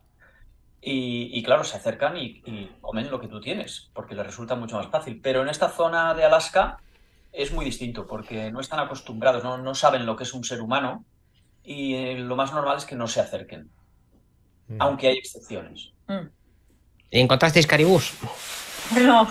[0.81, 4.55] Y, y claro, se acercan y, y comen lo que tú tienes, porque les resulta
[4.55, 5.19] mucho más fácil.
[5.21, 6.77] Pero en esta zona de Alaska
[7.31, 10.61] es muy distinto, porque no están acostumbrados, no, no saben lo que es un ser
[10.61, 11.05] humano,
[11.65, 13.69] y eh, lo más normal es que no se acerquen,
[14.67, 14.77] Mm.
[14.81, 15.91] aunque hay excepciones.
[16.07, 16.27] mm,
[17.11, 18.13] ¿Y encontrasteis caribús?
[19.01, 19.27] no.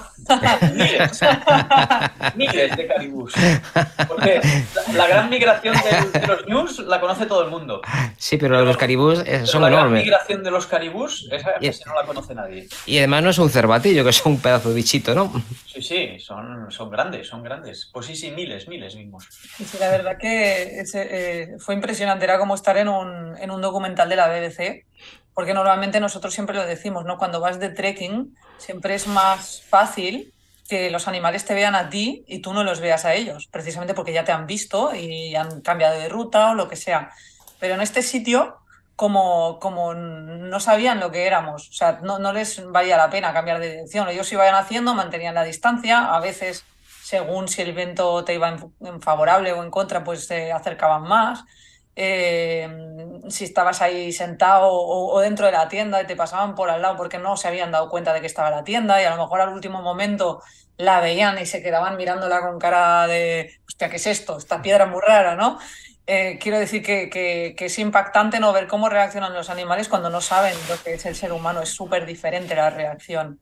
[0.75, 1.20] Miles,
[2.35, 3.33] miles de caribús.
[4.09, 4.40] Porque
[4.87, 5.77] la, la gran migración
[6.12, 7.81] de, de los news la conoce todo el mundo.
[8.16, 10.03] Sí, pero los caribús eh, son la gran enormes.
[10.05, 12.68] migración de los caribús, esa Y- no la conoce nadie.
[12.87, 15.33] Y además no es un cervatillo, que es un pedazo de bichito, ¿no?
[15.85, 17.90] Sí, son, son grandes, son grandes.
[17.92, 19.29] Pues sí, sí, miles, miles vimos.
[19.59, 23.61] Y sí, la verdad que eh, fue impresionante, era como estar en un, en un
[23.61, 24.87] documental de la BBC,
[25.35, 27.18] porque normalmente nosotros siempre lo decimos, ¿no?
[27.18, 30.33] Cuando vas de trekking, siempre es más fácil
[30.68, 33.92] que los animales te vean a ti y tú no los veas a ellos, precisamente
[33.92, 37.11] porque ya te han visto y han cambiado de ruta o lo que sea.
[37.61, 38.57] Pero en este sitio,
[38.96, 43.33] como, como no sabían lo que éramos, o sea, no, no les valía la pena
[43.33, 46.64] cambiar de dirección, ellos iban haciendo, mantenían la distancia, a veces
[47.02, 51.02] según si el viento te iba en, en favorable o en contra, pues se acercaban
[51.02, 51.44] más.
[51.96, 52.68] Eh,
[53.28, 57.18] si estabas ahí sentado o, dentro de la tienda te pasaban por al lado porque
[57.18, 59.50] no se habían dado cuenta de que estaba la tienda y a lo mejor al
[59.50, 60.42] último momento
[60.76, 64.38] la veían y se quedaban mirándola con cara de, hostia, ¿qué es esto?
[64.38, 65.59] Esta piedra muy rara, ¿no?
[66.06, 70.10] Eh, quiero decir que, que- que es impactante no ver cómo reaccionan los animales cuando
[70.10, 71.62] no saben lo que es el ser humano.
[71.62, 73.38] Es súper diferente la reacción.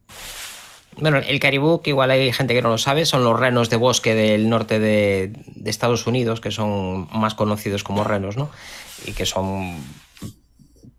[0.96, 3.76] Bueno, el caribú, que igual hay gente que no lo sabe, son los renos de
[3.76, 8.50] bosque del norte de, de Estados Unidos, que son más conocidos como renos, ¿no?
[9.06, 9.82] Y que son.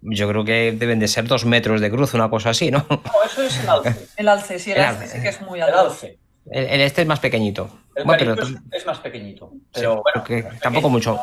[0.01, 2.85] Yo creo que deben de ser dos metros de cruz, una cosa así, ¿no?
[2.89, 4.07] No, eso es el alce.
[4.17, 5.15] El alce, sí, el, El alce alce.
[5.17, 5.79] sí que es muy El alto.
[5.91, 6.17] alce.
[6.49, 7.69] El, el este es más pequeñito.
[7.95, 9.51] El Bueno, pero es, más pequeñito.
[9.73, 11.19] Pero bueno, porque pequeño, tampoco mucho.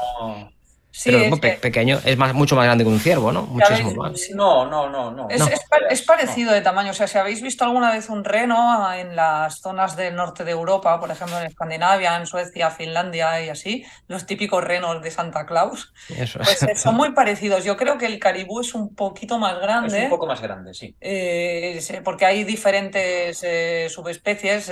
[0.93, 3.43] Sí, pero es pequeño, es más, mucho más grande que un ciervo, ¿no?
[3.43, 4.29] Muchísimo más.
[4.35, 5.29] No, no, no, no.
[5.31, 5.43] Es,
[5.89, 6.91] es, parecido de tamaño.
[6.91, 10.51] O sea, si habéis visto alguna vez un reno en las zonas del norte de
[10.51, 15.47] Europa, por ejemplo en Escandinavia, en Suecia, Finlandia y así, los típicos renos de Santa
[15.47, 17.65] Claus, pues eh, son muy parecidos.
[17.65, 19.99] Yo creo que el caribú es un poquito más grande.
[19.99, 20.97] Es un poco más grande, sí.
[21.01, 24.71] Eh, porque hay diferentes eh, subespecies,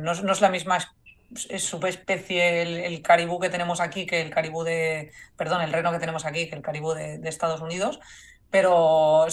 [0.00, 0.78] no, no, es la misma
[1.48, 5.92] es subespecie el, el, caribú que tenemos aquí que el caribú de, perdón, el reno
[5.92, 8.00] que tenemos aquí que el caribú de, Estados Unidos,
[8.50, 9.26] pero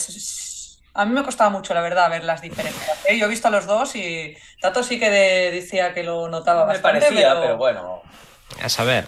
[0.94, 3.06] a mí me costaba mucho, la verdad, ver las diferencias.
[3.06, 3.18] ¿eh?
[3.18, 6.80] Yo he visto a los dos y Tato sí que decía que lo notaba me
[6.80, 8.02] parecía, pero bueno,
[8.64, 9.06] a saber.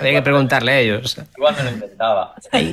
[0.00, 1.18] Hay que preguntarle a ellos.
[1.36, 2.34] Igual me lo intentaba.
[2.52, 2.72] Hay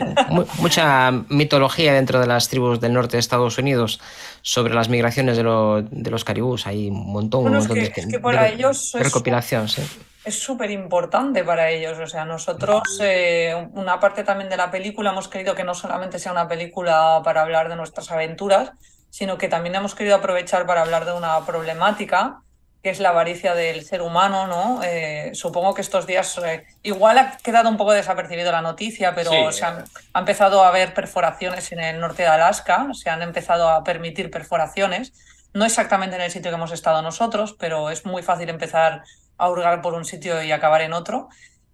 [0.60, 4.00] mucha mitología dentro de las tribus del norte de Estados Unidos
[4.42, 6.68] sobre las migraciones de, los caribús.
[6.68, 9.82] Hay un montón, un montón es que, para ellos recopilación, sí.
[10.24, 11.98] Es súper importante para ellos.
[12.00, 16.20] O sea, nosotros, eh, una parte también de la película, hemos querido que no solamente
[16.20, 18.72] sea una película para hablar de nuestras aventuras,
[19.10, 22.42] sino que también hemos querido aprovechar para hablar de una problemática
[22.86, 24.84] que es la avaricia del ser humano, ¿no?
[24.84, 29.52] Eh, supongo que estos días eh, igual ha quedado un poco desapercibido la noticia, pero
[29.52, 33.70] se han, ha empezado a haber perforaciones en el norte de Alaska, se han empezado
[33.70, 35.14] a permitir perforaciones,
[35.52, 39.02] no exactamente en el sitio que hemos estado nosotros, pero es muy fácil empezar
[39.40, 41.30] a hurgar por un sitio y acabar en otro.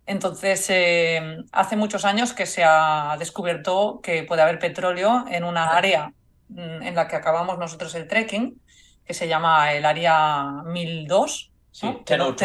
[0.05, 5.75] Entonces, eh, hace muchos años que se ha descubierto que puede haber petróleo en una
[5.75, 6.13] área
[6.47, 8.61] mm, en la que acabamos nosotros el trekking,
[9.05, 11.51] que se llama el área 1002.
[11.71, 11.87] Sí,
[12.17, 12.35] ¿no?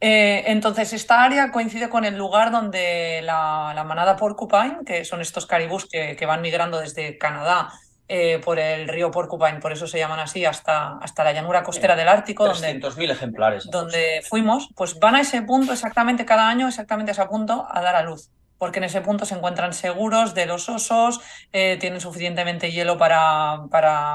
[0.00, 5.46] Eh, entonces, esta área coincide con el lugar donde la, manada Porcupine, que son estos
[5.46, 7.72] caribús que, van migrando desde Canadá
[8.06, 11.96] eh, por el río Porcupine, por eso se llaman así, hasta, hasta la llanura costera
[11.96, 12.46] del Ártico.
[12.46, 13.70] 300.000 ejemplares.
[13.70, 17.80] Donde fuimos, pues van a ese punto exactamente cada año, exactamente a ese punto, a
[17.80, 21.20] dar a luz porque en ese punto se encuentran seguros de los osos,
[21.52, 23.56] eh, tienen suficientemente hielo para,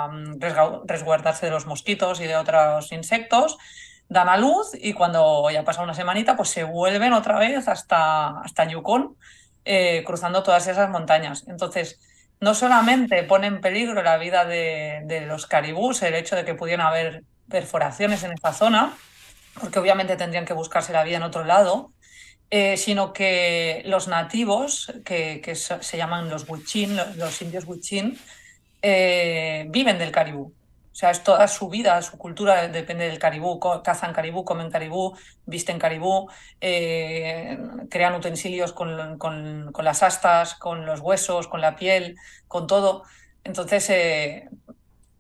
[0.08, 0.40] mm,
[0.86, 3.58] resguardarse de los mosquitos y de otros insectos,
[4.08, 8.40] dan a luz y cuando ya pasa una semanita, pues se vuelven otra vez hasta,
[8.40, 9.16] hasta Yukon,
[9.66, 11.46] eh, cruzando todas esas montañas.
[11.48, 12.00] Entonces,
[12.40, 16.56] no solamente pone en peligro la vida de, de los caribús el hecho de que
[16.56, 18.94] pudieran haber perforaciones en esta zona,
[19.60, 21.92] porque obviamente tendrían que buscarse la vida en otro lado,
[22.52, 28.18] eh, sino que los nativos, que, se llaman los Huichin, los, indios Huichin,
[28.82, 30.54] eh, viven del caribú.
[30.92, 33.60] O sea, es toda su vida, su cultura depende del caribú.
[33.84, 36.28] Cazan caribú, comen caribú, visten caribú,
[36.60, 37.58] eh,
[37.90, 38.98] crean utensilios con,
[39.84, 43.04] las astas, con los huesos, con la piel, con todo.
[43.44, 43.90] Entonces,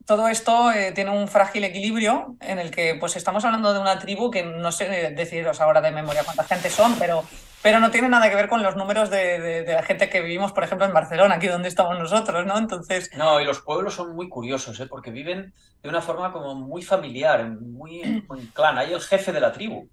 [0.09, 3.99] todo esto eh, tiene un frágil equilibrio en el que pues estamos hablando de una
[3.99, 7.23] tribu que no sé deciros ahora de memoria cuánta gente son, pero,
[7.61, 10.63] pero no tiene nada que ver con los números de, la gente que vivimos, por
[10.63, 12.57] ejemplo, en Barcelona, aquí donde estamos nosotros, ¿no?
[12.57, 13.11] Entonces...
[13.15, 14.87] No, y los pueblos son muy curiosos, ¿eh?
[14.87, 18.79] porque viven de una forma como muy familiar, muy, muy clan.
[18.79, 19.87] Hay el jefe de la tribu.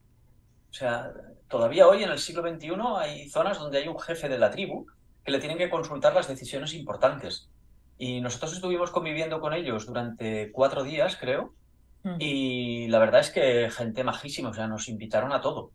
[0.70, 1.10] O sea,
[1.46, 4.86] todavía hoy en el siglo XXI hay zonas donde hay un jefe de la tribu
[5.22, 7.50] que le tienen que consultar las decisiones importantes.
[7.98, 11.54] Y nosotros estuvimos conviviendo con ellos durante cuatro días, creo.
[12.20, 15.72] Y la verdad es que gente majísima, o sea, nos invitaron a todo.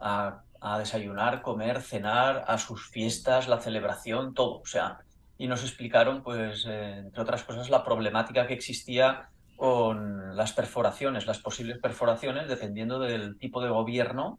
[0.00, 0.42] A,
[0.78, 4.60] desayunar, comer, cenar, a sus fiestas, la celebración, todo.
[4.60, 5.00] O sea,
[5.38, 11.26] y nos explicaron, pues, eh, entre otras cosas, la problemática que existía con las perforaciones,
[11.26, 14.38] las posibles perforaciones, dependiendo del tipo de gobierno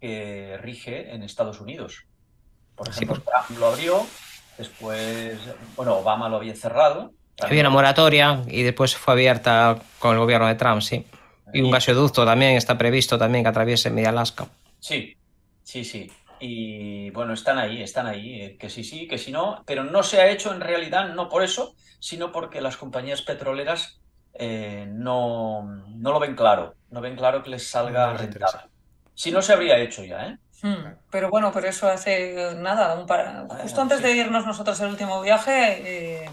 [0.00, 2.06] que rige en Estados Unidos.
[2.74, 4.04] Por ejemplo, Trump lo abrió,
[4.58, 5.38] Después,
[5.76, 7.12] bueno, Obama lo había cerrado.
[7.40, 11.04] Había una moratoria y después fue abierta con el gobierno de Trump, sí.
[11.52, 14.46] Y un gasoducto también está previsto también que atraviese media Alaska.
[14.78, 15.16] Sí,
[15.62, 16.10] sí, sí.
[16.40, 20.02] Y bueno, están ahí, están ahí, eh, que sí, sí, que sí no, pero no
[20.02, 24.00] se ha hecho en realidad no por eso, sino porque las compañías petroleras
[24.34, 28.62] eh, no, no lo ven claro, no ven claro que les salga rentable.
[29.14, 30.38] Si no se habría hecho ya, ¿eh?
[30.62, 33.08] Hmm, pero bueno, pero eso hace nada, un
[33.58, 36.30] justo antes de irnos nosotros el último viaje, eh,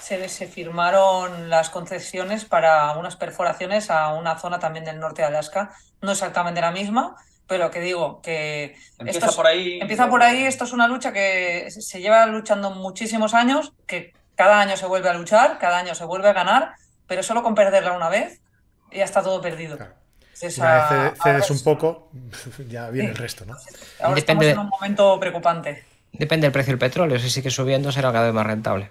[0.00, 5.28] se, se, firmaron las concesiones para unas perforaciones a una zona también del norte de
[5.28, 7.16] Alaska, no exactamente la misma,
[7.48, 9.80] pero que digo que empieza por ahí.
[9.80, 14.60] Empieza por ahí, esto es una lucha que se lleva luchando muchísimos años, que cada
[14.60, 16.74] año se vuelve a luchar, cada año se vuelve a ganar,
[17.08, 18.40] pero solo con perderla una vez
[18.92, 19.76] ya está todo perdido.
[20.42, 20.56] Vez
[21.22, 22.10] cedes un poco,
[22.68, 23.54] ya viene el resto, ¿no?
[24.00, 25.84] Ahora Depende estamos en un momento preocupante.
[26.12, 27.18] Depende del precio del petróleo.
[27.18, 28.90] Si sigue subiendo, será cada vez más rentable.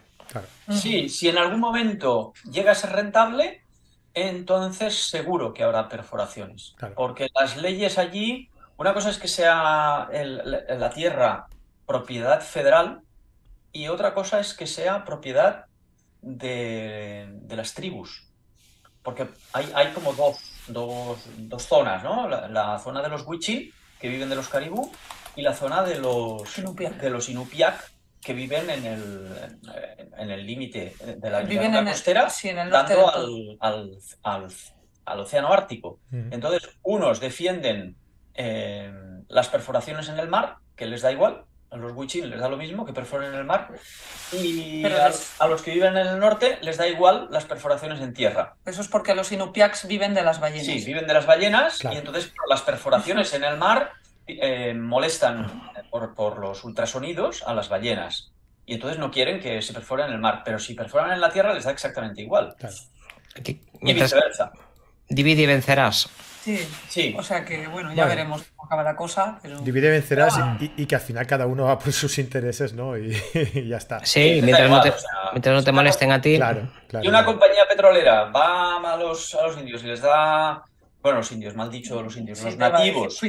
[0.69, 3.61] Sí, si en algún momento llega a ser rentable,
[4.13, 6.73] entonces seguro que habrá perforaciones.
[6.95, 11.45] Porque las leyes allí, Una cosa es que sea el- la la tierra
[11.85, 13.01] propiedad federal
[13.71, 15.65] y otra cosa es que sea propiedad
[16.23, 18.27] de, de las tribus.
[19.03, 22.27] Porque hay, hay como dos, dos, dos zonas, ¿no?
[22.27, 24.91] La, la zona de los Wichí, que viven de los caribú,
[25.35, 26.93] y la zona de los Inupiaq.
[26.95, 27.75] de los Inupiaq,
[28.21, 29.27] que viven en el,
[30.17, 33.57] en el límite de la Viven llanura el- costera, sí, en el norte dando del
[33.57, 33.57] todo.
[33.61, 34.47] al, al, al,
[35.05, 35.99] al océano Ártico.
[36.11, 37.95] Entonces, unos defienden
[38.35, 38.93] eh,
[39.27, 42.57] las perforaciones en el mar, que les da igual, a los Wichín les da lo
[42.57, 43.69] mismo que perforen en el mar,
[44.33, 47.45] y Pero a, les- a los que viven en el norte les da igual las
[47.45, 48.55] perforaciones en tierra.
[48.65, 50.65] Eso es porque los inupiaks viven de las ballenas.
[50.65, 51.95] Sí, viven de las ballenas Claro.
[51.95, 53.93] y entonces las perforaciones en el mar
[54.27, 58.31] eh, molestan por, por los ultrasonidos a las ballenas.
[58.65, 61.31] Y entonces no quieren que se perforen en el mar, pero si perforan en la
[61.31, 62.53] tierra les da exactamente igual.
[62.59, 62.75] Claro.
[63.37, 64.51] Aquí- Y viceversa.
[65.09, 66.09] divide y vencerás.
[66.43, 66.57] Sí.
[66.89, 67.15] Sí.
[67.17, 68.09] O sea que, bueno, ya Bueno.
[68.09, 69.37] veremos acaba la cosa.
[69.41, 69.59] Pero...
[69.59, 70.57] Divide y vencerás Ah.
[70.61, 72.97] y, y que al final cada uno va por sus intereses, ¿no?
[72.97, 73.11] Y,
[73.53, 74.03] y ya está.
[74.05, 76.37] Sí, mientras no, igual, te, o sea, mientras no te molesten a ti.
[76.37, 77.05] Claro, claro.
[77.05, 80.63] Y una compañía petrolera va a los, a los indios y les da,
[81.01, 83.19] bueno, los indios, mal dicho, los indios, Sí, los nativos,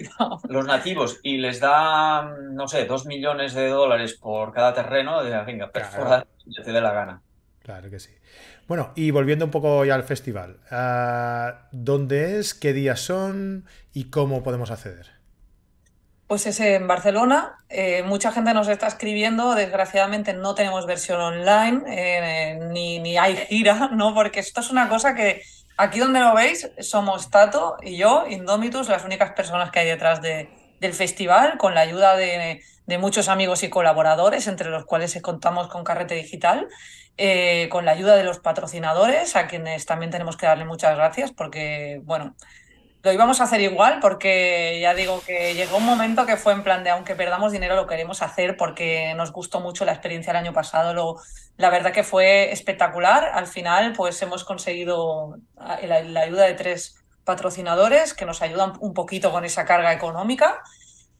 [0.49, 5.37] los nativos, y les da, no sé, dos millones de dólares por cada terreno, de,
[5.43, 6.25] venga, perfora,
[6.55, 7.23] que te dé la gana.
[7.65, 8.11] Claro que sí.
[8.69, 10.59] Bueno, y volviendo un poco ya al festival.
[10.71, 12.55] ah, ¿Dónde es?
[12.55, 13.67] ¿Qué días son?
[13.93, 15.11] ¿Y cómo podemos acceder?
[16.33, 17.59] Pues es en Barcelona.
[17.68, 19.55] Eh, mucha gente nos está escribiendo.
[19.55, 24.14] Desgraciadamente no tenemos versión online, eh, ni, ni hay gira, ¿no?
[24.14, 25.42] Porque esto es una cosa que
[25.77, 30.23] aquí donde lo veis somos Tato y yo, Indómitus, las únicas personas que hay detrás
[30.23, 30.49] de-
[30.81, 35.68] del festival, con la ayuda de, de muchos amigos y colaboradores, entre los cuales contamos
[35.68, 36.66] con Carrete Digital,
[37.18, 41.31] eh, con la ayuda de los patrocinadores, a quienes también tenemos que darle muchas gracias,
[41.31, 42.37] porque, bueno,
[43.03, 46.62] lo íbamos a hacer igual porque ya digo que llegó un momento que fue en
[46.62, 50.37] plan de aunque perdamos dinero lo queremos hacer porque nos gustó mucho la experiencia el
[50.37, 50.95] año pasado.
[50.95, 51.17] Lo,
[51.57, 53.31] la verdad que fue espectacular.
[53.35, 58.95] Al final pues hemos conseguido la, la ayuda de tres patrocinadores que nos ayudan un
[58.95, 60.62] poquito con esa carga económica.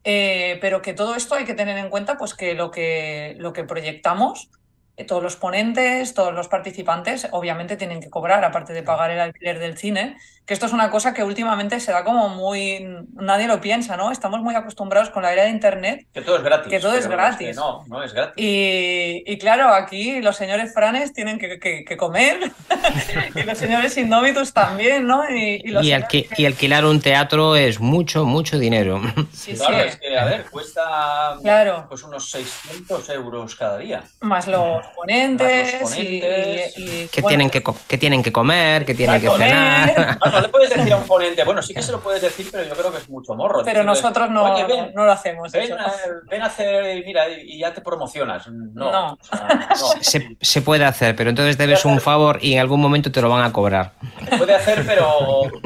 [0.05, 3.53] Eh, pero que todo esto hay que tener en cuenta pues que lo que, lo
[3.53, 4.51] que proyectamos
[4.97, 9.21] eh, todos los ponentes, todos los participantes, obviamente tienen que cobrar, aparte de pagar el
[9.21, 12.85] alquiler del cine, que esto es una cosa que últimamente se da como muy...
[13.15, 14.11] Nadie lo piensa, ¿no?
[14.11, 16.69] Estamos muy acostumbrados con la era de Internet Que todo es gratis.
[16.69, 17.49] Que todo es gratis.
[17.49, 18.35] que no, no es gratis.
[18.37, 22.51] y, y claro, aquí los señores franes tienen que, que- que comer
[23.37, 25.23] y los señores indómitos también, ¿no?
[25.31, 29.01] Y, y los Y, señores alqui- que- y alquilar un teatro es mucho, mucho dinero.
[29.33, 31.87] sí, Claro, sí, es que, a ver, cuesta Claro.
[31.89, 34.03] pues unos 600 euros cada día.
[34.21, 36.79] más los ponentes, Más los y- ponentes.
[36.79, 39.49] y, y, Que, bueno, tienen que, que tienen que comer, que tienen que Comer.
[39.49, 40.19] cenar.
[40.33, 42.65] No, le puedes decir a un ponente, bueno, sí que se lo puedes decir, pero
[42.65, 43.61] yo creo que es mucho morro.
[43.65, 45.53] pero Decirle, nosotros no, Oye, ven, no lo hacemos.
[45.53, 45.75] ven, eso.
[45.79, 45.93] a,
[46.31, 48.47] ven a hacer, mira, y ya te promocionas.
[48.49, 49.13] No, No.
[49.13, 49.77] o sea, no.
[50.03, 53.29] Se, se puede hacer, pero entonces debes un favor y en algún momento te lo
[53.29, 53.93] van a cobrar.
[54.29, 55.07] Se puede hacer, pero,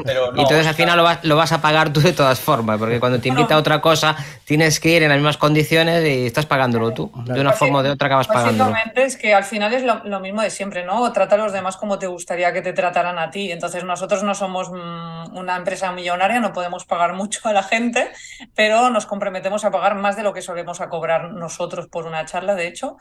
[0.05, 0.37] pero no.
[0.37, 2.77] y entonces o al final lo vas, lo vas a pagar tú de todas formas,
[2.77, 6.25] porque cuando te invita a otra cosa tienes que ir en las mismas condiciones y
[6.25, 7.11] estás pagándolo tú.
[7.25, 8.71] De una forma o de otra acabas pagándolo.
[8.71, 11.11] Básicamente es que al final es lo, lo mismo de siempre, ¿no?
[11.11, 13.51] Trata a los demás como te gustaría que te trataran a ti.
[13.51, 18.11] Entonces nosotros no somos mm, una empresa millonaria, no podemos pagar mucho a la gente,
[18.55, 22.25] pero nos comprometemos a pagar más de lo que solemos a cobrar nosotros por una
[22.25, 22.97] charla, de hecho.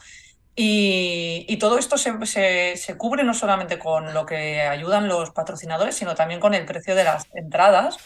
[0.58, 2.26] Y, todo esto se,
[2.76, 6.94] se- cubre no solamente con lo que ayudan los patrocinadores, sino también con el precio
[6.94, 7.98] de las entradas,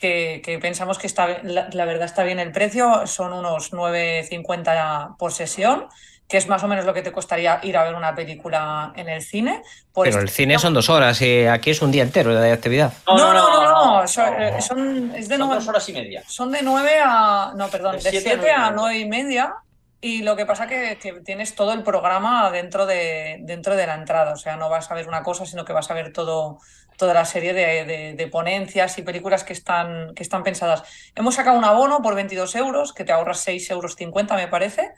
[0.00, 5.88] que, pensamos que está, la verdad está bien el precio, son unos 9,50 por sesión,
[6.32, 9.10] que es más o menos lo que te costaría ir a ver una película en
[9.10, 9.62] el cine.
[9.92, 12.50] Por Pero el este- cine son dos horas y aquí es un día entero de
[12.50, 12.90] actividad.
[13.06, 14.42] No, no, no, no, son, no.
[14.42, 16.22] eh, son- es de Son nueve- dos horas y media.
[16.26, 17.52] son de 9 a.
[17.54, 18.74] No, perdón, De de siete a 7 a nueve.
[18.76, 19.54] 9 y media.
[20.00, 23.94] Y lo que pasa que, que tienes todo el programa dentro de, dentro de la
[23.94, 24.32] entrada.
[24.32, 26.58] O sea, no vas a ver una cosa, sino que vas a ver todo,
[26.96, 30.82] toda la serie de, de- de ponencias y películas que están, que están pensadas.
[31.14, 33.96] Hemos sacado un abono por 22 euros, que te ahorras 6,50 euros,
[34.36, 34.92] me parece,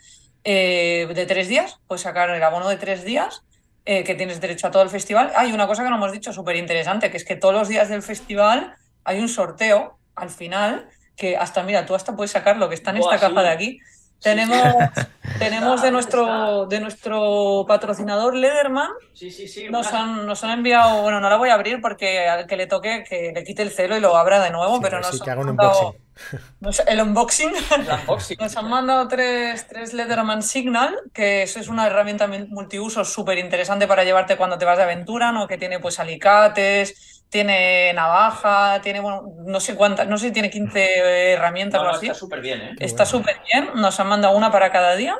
[0.44, 1.78] eh, de tres días.
[1.88, 3.42] Puedes sacar el abono de tres días.
[3.86, 5.30] eh, que tienes derecho a todo el festival.
[5.36, 7.88] Hay una cosa que no hemos dicho súper interesante, que es que todos los días
[7.90, 12.68] del festival hay un sorteo al final, que hasta, mira, tú hasta puedes sacar lo
[12.68, 13.34] que está en Buah, esta sí.
[13.34, 13.78] caja de aquí.
[14.24, 14.74] Sí, Tenemos,
[15.38, 19.68] tenemos de nuestro, de nuestro patrocinador Lederman, Sí, sí, sí.
[19.68, 22.66] nos han, nos han enviado, bueno, no la voy a abrir porque al que le
[22.66, 25.22] toque que le quite el celo y lo abra de nuevo, Sí, pero sí, nos
[25.22, 26.40] que han haga un mandado- unboxing.
[26.60, 27.50] nos- el unboxing.
[27.76, 28.36] el unboxing.
[28.40, 33.86] Nos han mandado tres, tres Letterman Signal, que eso es una herramienta multiuso súper interesante
[33.86, 35.46] para llevarte cuando te vas de aventura, ¿no?
[35.46, 40.50] Que tiene pues alicates, tiene navaja, tiene, bueno, no sé cuántas, no sé si tiene
[40.50, 42.06] 15 herramientas No, o así.
[42.06, 42.74] está súper bien, ¿eh?
[42.78, 45.16] Está súper bien, nos han mandado una para cada día.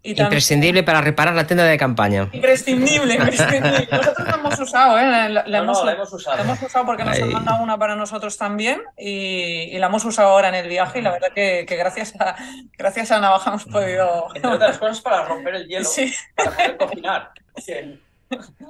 [0.00, 2.30] Y también, Imprescindible para reparar la tienda de campaña.
[2.32, 3.86] imprescindible, imprescindible.
[3.92, 5.04] Nosotros la hemos usado, ¿eh?
[5.28, 6.36] La, la No, no, hemos, la hemos usado.
[6.38, 10.06] la hemos usado porque nos han mandado una para nosotros también y, y la hemos
[10.06, 12.34] usado ahora en el viaje y la verdad que, que gracias, a,
[12.78, 14.28] gracias a Navaja hemos podido...
[14.34, 17.30] Entre otras cosas para romper el hielo, Sí, para poder cocinar.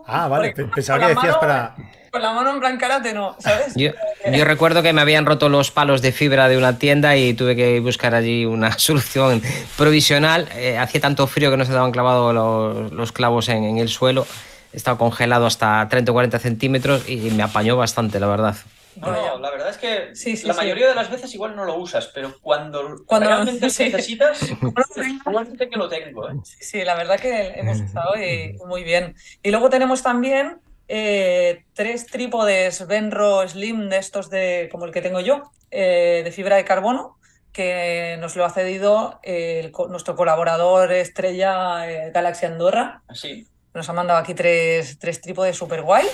[0.06, 0.52] Ah, vale.
[0.54, 1.74] Porque Pensaba que decías mano- para.
[2.10, 3.74] Con la mano en plan karate no, ¿sabes?
[3.76, 3.90] Yo,
[4.32, 7.54] yo recuerdo que me habían roto los palos de fibra de una tienda y tuve
[7.56, 9.42] que buscar allí una solución
[9.76, 10.48] provisional.
[10.56, 13.88] Eh, hacía tanto frío que no se daban clavados los, los clavos en, en el
[13.88, 14.26] suelo.
[14.72, 18.56] Estaba congelado hasta 30 o 40 centímetros y me apañó bastante, la verdad.
[18.96, 20.58] No, no, la verdad es que Sí, sí, la sí.
[20.58, 24.40] mayoría de las veces igual no lo usas, pero cuando, Cuando- realmente necesitas,
[25.26, 26.28] igualmente que lo tengo.
[26.28, 26.34] ¿eh?
[26.42, 29.14] Sí, la verdad que hemos usado y muy bien.
[29.42, 35.02] Y luego tenemos también eh, tres trípodes Benro Slim de estos de como el que
[35.02, 37.18] tengo yo, eh, de fibra de carbono,
[37.52, 43.02] que nos lo ha cedido el nuestro colaborador estrella eh, Galaxy Andorra.
[43.08, 43.46] Así.
[43.74, 46.08] Nos ha mandado aquí tres, tres trípodes súper guays.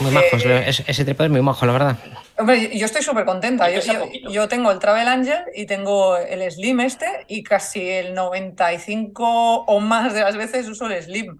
[0.00, 1.96] Muy majos, Eh, ese, ese trípode es muy majo, la verdad.
[2.38, 3.68] Hombre, yo estoy súper contenta.
[3.70, 9.80] Yo, tengo el Travel Angel y tengo el Slim este y casi el 95 o
[9.80, 11.36] más de las veces uso el Slim.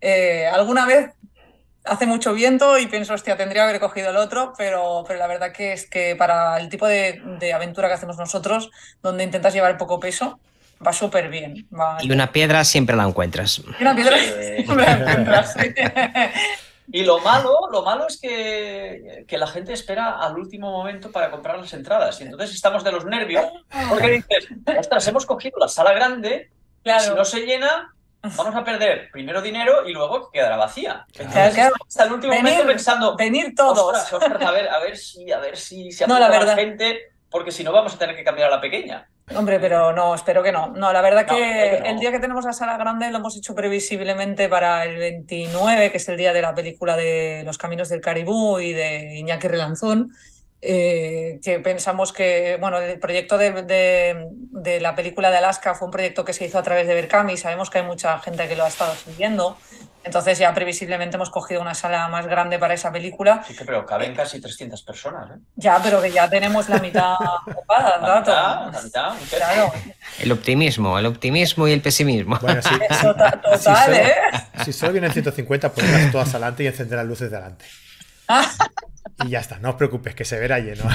[0.00, 1.10] Eh, alguna vez
[1.84, 5.26] hace mucho viento y pienso, hostia, tendría que haber cogido el otro, pero, pero la
[5.26, 8.70] verdad que es que para el tipo de, de aventura que hacemos nosotros,
[9.02, 10.38] donde intentas llevar poco peso,
[10.84, 11.66] va súper bien.
[11.72, 11.98] Va...
[12.00, 13.58] Y una piedra siempre la encuentras.
[13.78, 14.64] Y una piedra Sí.
[14.68, 15.74] me la encuentras, sí.
[16.92, 21.30] Y lo malo, lo malo es que, que la gente espera al último momento para
[21.30, 22.20] comprar las entradas.
[22.20, 23.46] Y entonces estamos de los nervios
[23.88, 26.50] porque dices, ostras, hemos cogido la sala grande
[26.84, 27.14] y si Claro.
[27.14, 27.94] no se llena,
[28.36, 31.04] vamos a perder primero dinero y luego quedará vacía.
[31.18, 33.78] Entonces, Claro, hasta el último Venir- momento pensando, Venir todos.
[33.78, 37.50] ostras, ostras, a ver, a ver si, a ver si se No, la gente, porque
[37.50, 39.08] si no vamos a tener que cambiar a la pequeña.
[39.34, 40.66] Hombre, pero no, espero que no.
[40.68, 41.94] No, la verdad No, que espero que no.
[41.94, 45.96] el día que tenemos la sala grande lo hemos hecho previsiblemente para el 29, que
[45.96, 50.10] es el día de la película de Los Caminos del Caribú y de Iñaki Relanzón,
[50.66, 55.86] eh, que pensamos que, bueno, el proyecto de, de- de la película de Alaska fue
[55.86, 58.56] un proyecto que se hizo a través de Berkami, sabemos que hay mucha gente que
[58.56, 59.58] lo ha estado siguiendo,
[60.04, 63.84] entonces ya previsiblemente hemos cogido una sala más grande para esa película, Sí que, pero
[63.86, 65.30] caben casi 300 personas.
[65.30, 65.40] ¿eh?
[65.56, 67.14] ya, pero que ya tenemos la mitad
[67.46, 69.12] ocupada, La mitad, la mitad.
[69.36, 69.72] Claro,
[70.20, 72.38] El optimismo, el optimismo y el pesimismo.
[72.40, 72.74] Bueno, sí.
[72.90, 74.14] eso total, Si solo, ¿eh?
[74.64, 77.64] si solo vienen 150, ponerlas todas adelante y encender las luces de adelante.
[79.22, 80.84] Y ya está, no os preocupes, que se verá lleno.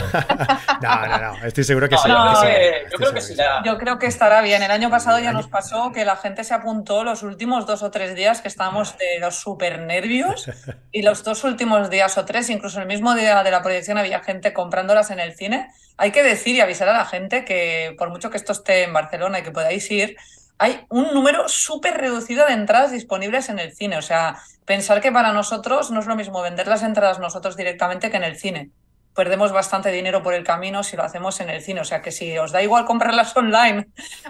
[0.81, 2.07] No, no, no, estoy seguro que No, sí.
[2.09, 4.05] yo no, que creo que- estoy yo creo que seguro sí, la- Yo creo que
[4.07, 4.63] estará bien.
[4.63, 7.83] El año pasado ya año- nos pasó que la gente se apuntó los últimos dos
[7.83, 10.49] o tres días que estábamos de los super nervios
[10.91, 14.21] y los dos últimos días o tres, incluso el mismo día de la proyección había
[14.21, 15.69] gente comprándolas en el cine.
[15.97, 18.93] Hay que decir y avisar a la gente que por mucho que esto esté en
[18.93, 20.15] Barcelona y que podáis ir,
[20.59, 23.97] hay un número súper reducido de entradas disponibles en el cine.
[23.97, 28.11] O sea, pensar que para nosotros no es lo mismo vender las entradas nosotros directamente
[28.11, 28.71] que en el cine.
[29.15, 31.81] Perdemos bastante dinero por el camino si lo hacemos en el cine.
[31.81, 33.87] O sea que si os da igual comprarlas online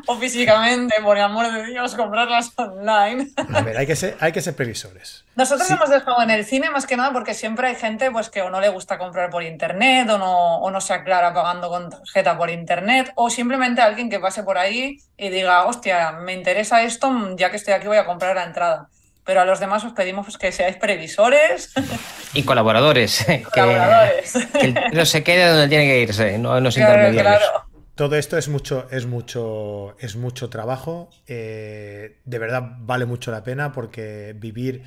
[0.07, 3.27] o físicamente, por el amor de Dios, comprarlas online.
[3.53, 5.25] A ver, hay que ser, hay que ser previsores.
[5.35, 5.73] Nosotros Sí.
[5.73, 8.49] hemos dejado en el cine más que nada porque siempre hay gente pues, que o
[8.49, 12.37] no le gusta comprar por internet o no, o no se aclara pagando con tarjeta
[12.37, 17.35] por internet o simplemente alguien que pase por ahí y diga, hostia, me interesa esto,
[17.37, 18.89] ya que estoy aquí voy a comprar la entrada.
[19.29, 21.71] Pero a los demás os pedimos pues, que seáis previsores,
[22.33, 23.25] Y colaboradores.
[23.25, 24.33] Que, colaboradores.
[24.59, 27.37] que el tiro se quede donde tiene que irse, no en los Claro, intermediarios.
[27.39, 27.69] claro.
[27.95, 31.09] Todo esto es mucho, es mucho, es mucho trabajo.
[31.27, 34.83] eh, de verdad vale mucho la pena porque vivir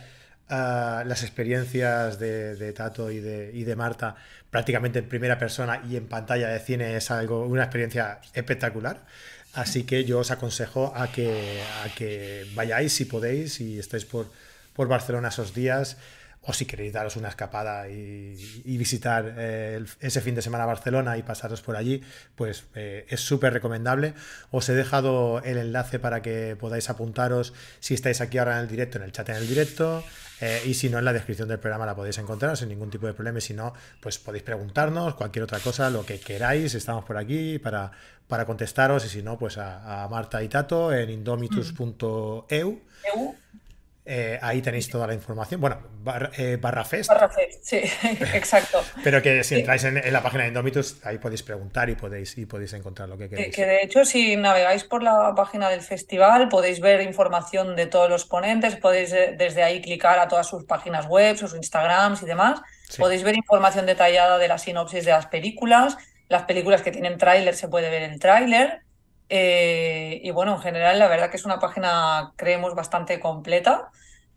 [0.49, 4.17] ah, las experiencias de, de Tato y de, y de Marta
[4.51, 9.05] prácticamente en primera persona y en pantalla de cine es algo, una experiencia espectacular.
[9.55, 14.33] Así que yo os aconsejo a que, a que vayáis si podéis, si estáis por,
[14.73, 15.97] por Barcelona esos días,
[16.45, 18.35] o si queréis daros una escapada y,
[18.77, 22.03] visitar eh, ese fin de semana Barcelona y pasaros por allí,
[22.35, 24.15] pues eh, es súper recomendable.
[24.51, 28.69] Os he dejado el enlace para que podáis apuntaros si estáis aquí ahora en el
[28.69, 30.03] directo, en el chat en el directo,
[30.41, 33.07] eh, y si no, en la descripción del programa la podéis encontrar sin ningún tipo
[33.07, 33.39] de problema.
[33.39, 37.61] Y si no, pues podéis preguntarnos cualquier otra cosa, lo que queráis, estamos por aquí
[37.61, 37.93] para,
[38.27, 39.05] para contestaros.
[39.05, 42.83] Y si no, pues a, a Marta y Tato en indomitus.eu.
[44.05, 45.61] Eh, ahí tenéis toda la información.
[45.61, 45.79] Bueno,
[46.37, 47.09] eh, barra, Fest.
[47.09, 47.77] Barra Fest, sí,
[48.35, 48.83] exacto.
[49.05, 52.47] Pero que si entráis en, la página de Indomitus, ahí podéis preguntar y podéis, y
[52.47, 53.55] podéis encontrar lo que queréis.
[53.55, 58.11] Que, de hecho, si navegáis por la página del festival, podéis ver información de todos
[58.11, 62.27] los ponentes, podéis eh, desde ahí clicar a todas sus páginas web, sus Instagrams y
[62.27, 62.61] demás.
[62.99, 65.97] Podéis ver información detallada de la sinopsis de las películas.
[66.29, 68.83] Las películas que tienen tráiler se puede ver el tráiler.
[69.29, 73.91] Eh, y bueno, en general, la verdad que es una página, creemos, bastante completa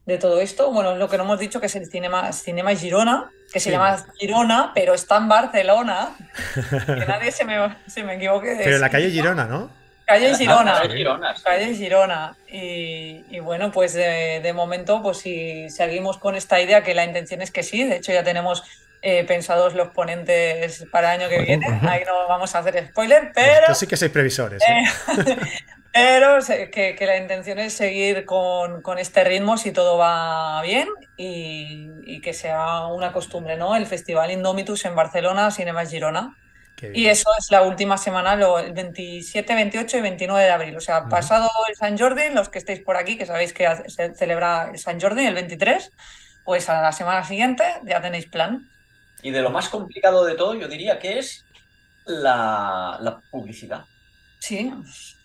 [0.06, 0.72] de todo esto.
[0.72, 4.06] Bueno, lo que no hemos dicho que es el Cinema, Cinema Girona, que se llama
[4.18, 6.16] Girona, pero está en Barcelona.
[6.86, 8.60] que nadie se me, se me equivoque.
[8.64, 9.70] pero en la calle Girona, ¿no?
[10.06, 10.82] Calle Girona.
[11.44, 12.38] calle Girona.
[12.48, 17.52] Y, bueno, pues de, momento, pues si seguimos con esta idea, que la intención es
[17.52, 18.64] que sí, de hecho ya tenemos
[19.08, 21.68] eh, pensados los ponentes para el año que viene.
[21.88, 23.68] Ahí no vamos a hacer spoiler, pero.
[23.68, 24.64] Yo sí que soy previsores.
[24.64, 24.84] ¿eh?
[25.28, 25.38] Eh,
[25.94, 26.40] pero
[26.72, 30.88] que, la intención es seguir con, este ritmo si todo va bien
[31.18, 33.76] y, que sea una costumbre, ¿no?
[33.76, 36.36] El Festival Indomitus en Barcelona, Cinema Girona.
[36.92, 40.76] Y eso es la última semana, el 27, 28 y 29 de abril.
[40.78, 44.16] O sea, pasado el San Jordi, los que estéis por aquí, que sabéis que se
[44.16, 45.92] celebra el San Jordi el 23,
[46.44, 48.68] pues a la semana siguiente ya tenéis plan.
[49.26, 51.44] Y de lo más complicado de todo, yo diría que es
[52.06, 53.86] la, publicidad.
[54.38, 54.72] Sí.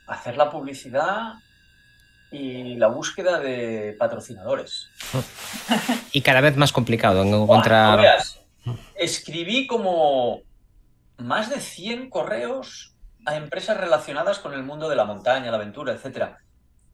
[0.07, 1.35] Hacer la publicidad
[2.31, 4.89] y la búsqueda de patrocinadores.
[6.13, 8.01] Y cada vez más complicado encontrar.
[8.95, 10.41] escribí como
[11.19, 12.95] más de 100 correos
[13.27, 16.37] a empresas relacionadas con el mundo de la montaña, la aventura, etc.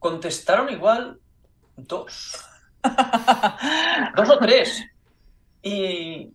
[0.00, 1.20] Contestaron igual
[1.76, 2.44] dos.
[4.16, 4.84] dos o tres.
[5.62, 6.32] Y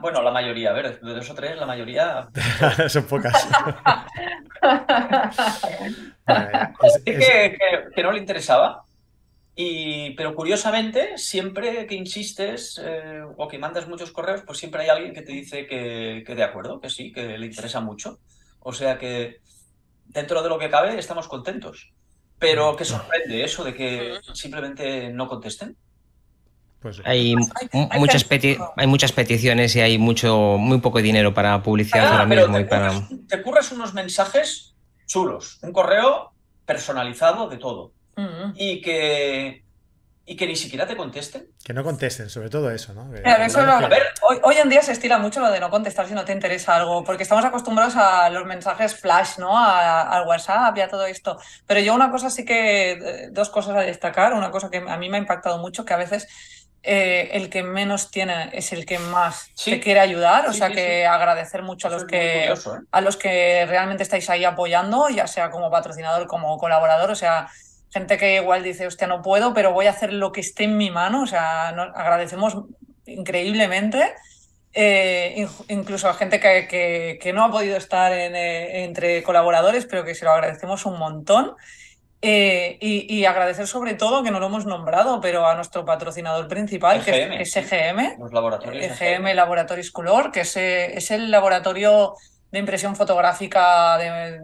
[0.00, 2.28] bueno, la mayoría, a ver, de dos o tres, la mayoría.
[2.88, 3.48] Son pocas.
[7.04, 8.84] Que, no le interesaba.
[9.54, 14.88] Y, pero curiosamente, siempre que insistes eh, o que mandas muchos correos, pues siempre hay
[14.88, 18.18] alguien que te dice que, que de acuerdo, que sí, que le interesa mucho.
[18.60, 19.40] O sea que
[20.06, 21.92] dentro de lo que cabe estamos contentos.
[22.38, 25.76] Pero que sorprende eso de que simplemente no contesten.
[26.80, 27.36] Pues hay,
[27.98, 28.26] muchas
[28.76, 32.56] hay muchas peticiones y hay mucho muy poco dinero para publicidad ahora mismo.
[32.56, 32.92] Te, y para...
[33.28, 34.74] te curras unos mensajes
[35.06, 36.32] chulos, un correo
[36.64, 37.92] personalizado de todo.
[38.54, 39.64] Y que
[40.30, 41.48] y que ni siquiera te contesten.
[41.64, 43.10] Que no contesten, sobre todo eso, ¿no?
[44.44, 47.02] hoy, en día se estila mucho lo de no contestar si no te interesa algo,
[47.02, 49.58] porque estamos acostumbrados a los mensajes flash, ¿no?
[49.58, 51.36] al WhatsApp y a todo esto.
[51.66, 54.96] Pero yo una cosa sí que, eh, dos cosas a destacar, una cosa que a
[54.98, 56.28] mí me ha impactado mucho, que a veces
[56.82, 60.48] eh, el que menos tiene es el que más te quiere ayudar.
[60.48, 62.54] O sea que agradecer mucho a los que ¿eh?
[62.90, 67.10] a los que realmente estáis ahí apoyando, ya sea como patrocinador, como colaborador.
[67.10, 67.48] O sea,
[67.90, 70.78] gente que igual dice, hostia, no puedo, pero voy a hacer lo que esté en
[70.78, 71.22] mi mano.
[71.22, 72.56] O sea, agradecemos
[73.04, 74.14] increíblemente.
[74.72, 80.24] Eh, incluso a gente que, que, no ha podido estar entre colaboradores, pero que se
[80.24, 81.56] lo agradecemos un montón.
[82.22, 87.02] Eh, y, agradecer sobre todo, que no lo hemos nombrado, pero a nuestro patrocinador principal,
[87.02, 92.14] que es, EGM, Los laboratorios EGM Laboratories Color, que es, es, el laboratorio
[92.52, 94.38] de impresión fotográfica de,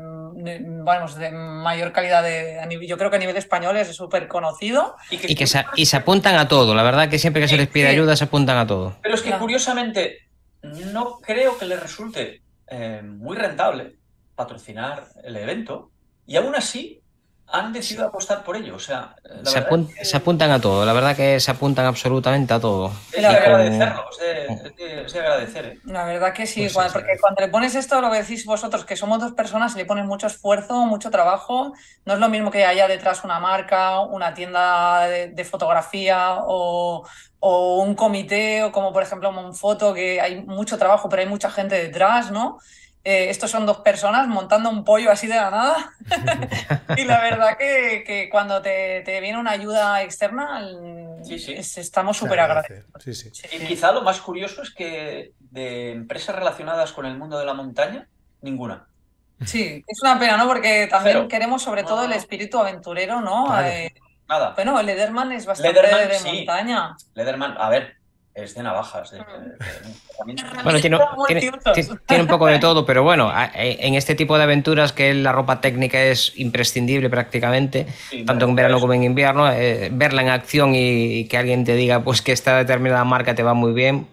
[1.19, 2.23] de mayor calidad.
[2.23, 4.97] De, yo creo que a nivel español es súper conocido.
[5.11, 7.69] Y, que, se, y se apuntan a todo, la verdad que siempre que se les
[7.69, 8.97] pide ayuda se apuntan a todo.
[9.03, 10.19] Pero es que curiosamente
[10.63, 13.97] no creo que les resulte eh, muy rentable
[14.35, 15.91] patrocinar el evento
[16.27, 17.03] y aún así
[17.49, 18.77] han decidido apostar por ello.
[18.77, 22.93] O sea, se, apuntan a todo, la verdad que se apuntan absolutamente a todo.
[23.13, 25.67] Es de agradecerlo, es de, agradecer.
[25.67, 25.79] ¿eh?
[25.85, 28.97] La verdad que sí, pues porque cuando le pones esto, lo que decís vosotros, que
[28.97, 31.73] somos dos personas, le pones mucho esfuerzo, mucho trabajo.
[32.05, 37.07] No es lo mismo que haya detrás una marca, una tienda de, fotografía o,
[37.39, 41.51] o, un comité, o como por ejemplo Monfoto, que hay mucho trabajo, pero hay mucha
[41.51, 42.59] gente detrás, ¿no?
[43.09, 45.93] Eh, estos son dos personas montando un pollo así de la nada.
[46.97, 50.61] y la verdad que, cuando te, viene una ayuda externa,
[51.25, 53.45] estamos súper agradecidos.
[53.53, 57.55] y quizá lo más curioso es que de empresas relacionadas con el mundo de la
[57.55, 58.09] montaña,
[58.41, 58.89] ninguna.
[59.45, 60.49] Sí, es una pena, ¿no?
[60.49, 63.57] Porque también queremos sobre todo el espíritu aventurero, ¿no?
[63.61, 63.95] Eh,
[64.29, 64.53] Nada.
[64.57, 66.97] Bueno, Lederman es bastante de montaña.
[67.15, 67.96] Lederman, a ver,
[68.37, 69.15] es de navajas.
[70.63, 70.99] bueno, tiene,
[72.21, 75.63] un poco de todo, pero bueno, e, en este tipo de aventuras que la ropa
[75.63, 77.87] técnica es imprescindible prácticamente,
[78.27, 82.05] tanto en verano como en invierno, eh, verla en acción y, que alguien te diga
[82.05, 84.07] pues que esta determinada marca te va muy bien,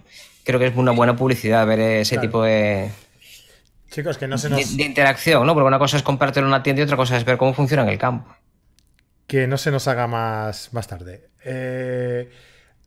[0.45, 2.91] creo que es una buena publicidad ver ese tipo de...
[3.91, 4.77] Chicos, que no se nos...
[4.77, 5.53] De, interacción, ¿no?
[5.53, 7.89] Porque una cosa es en una tienda y otra cosa es ver cómo funciona en
[7.89, 8.33] el campo
[9.27, 11.29] que no se nos haga más, más tarde.
[11.43, 12.29] Eh,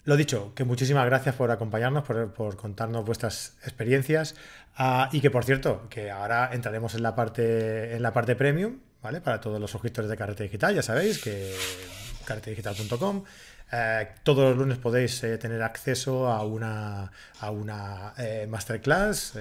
[0.07, 4.37] lo dicho, que muchísimas gracias por acompañarnos, por, contarnos vuestras experiencias.
[4.77, 8.79] Ah, y que por cierto, que ahora entraremos en la parte en la parte premium,
[9.03, 9.21] ¿vale?
[9.21, 11.55] Para todos los suscriptores de Carrete Digital, ya sabéis que
[12.25, 13.25] carretedigital.com
[13.73, 19.35] eh, todos los lunes podéis eh, tener acceso a una, a una eh, masterclass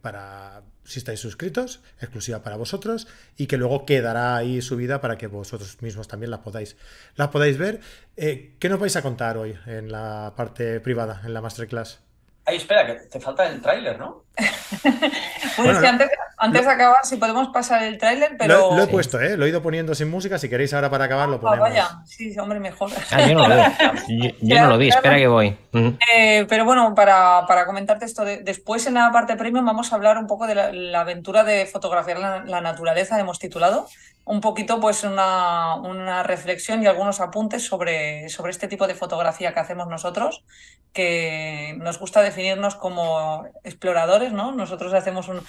[0.00, 3.06] para si estáis suscritos, exclusiva para vosotros,
[3.36, 6.76] y que luego quedará ahí subida para que vosotros mismos también la podáis,
[7.16, 7.80] la podáis ver.
[8.16, 12.05] ¿Qué nos vais a contar hoy en la parte privada, en la masterclass?
[12.48, 14.22] Ay, espera, que te falta el tráiler, ¿no?
[15.56, 18.72] pues que antes, antes de acabar, si podemos pasar el tráiler, pero...
[18.76, 19.36] Lo, he puesto, ¿eh?
[19.36, 20.38] Lo he ido poniendo sin música.
[20.38, 21.68] Si queréis ahora para acabar, lo ah, ponemos.
[21.68, 22.92] Ah, vaya, sí, hombre, mejor.
[23.10, 23.56] Ah, yo no lo
[24.06, 24.36] vi.
[24.42, 25.58] Yo, no lo vi, espera que voy.
[25.72, 30.16] Eh, pero bueno, para, para, comentarte esto, después en la parte premium vamos a hablar
[30.16, 33.88] un poco de la, aventura de fotografiar la, la naturaleza, hemos titulado
[34.26, 39.54] un poquito pues una, una, reflexión y algunos apuntes sobre, sobre este tipo de fotografía
[39.54, 40.44] que hacemos nosotros,
[40.92, 44.50] que nos gusta definirnos como exploradores, ¿no?
[44.50, 45.40] Nosotros hacemos un...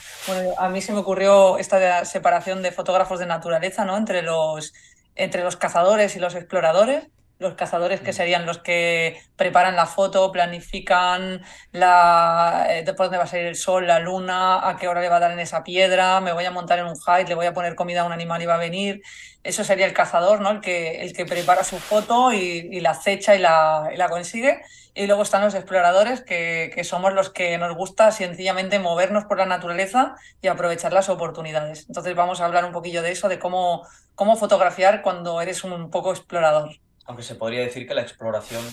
[0.59, 3.97] a mí se me ocurrió esta separación de fotógrafos de naturaleza, ¿no?
[3.97, 4.73] Entre los,
[5.15, 7.07] entre los cazadores y los exploradores
[7.39, 8.13] los cazadores que mm.
[8.13, 13.45] serían los que preparan la foto, planifican la, eh, de por dónde va a salir
[13.45, 16.33] el sol, la luna, a qué hora le va a dar en esa piedra, me
[16.33, 18.45] voy a montar en un hike, le voy a poner comida a un animal y
[18.45, 19.01] va a venir.
[19.43, 20.51] Eso sería el cazador, ¿no?
[20.51, 24.61] El que, el que prepara su foto y, la acecha y la, y la, consigue.
[24.93, 29.37] Y luego están los exploradores, que, que somos los que nos gusta sencillamente movernos por
[29.37, 31.85] la naturaleza y aprovechar las oportunidades.
[31.87, 35.91] Entonces vamos a hablar un poquillo de eso, de cómo, cómo fotografiar cuando eres un
[35.91, 36.71] poco explorador
[37.07, 38.63] aunque se podría decir que la exploración,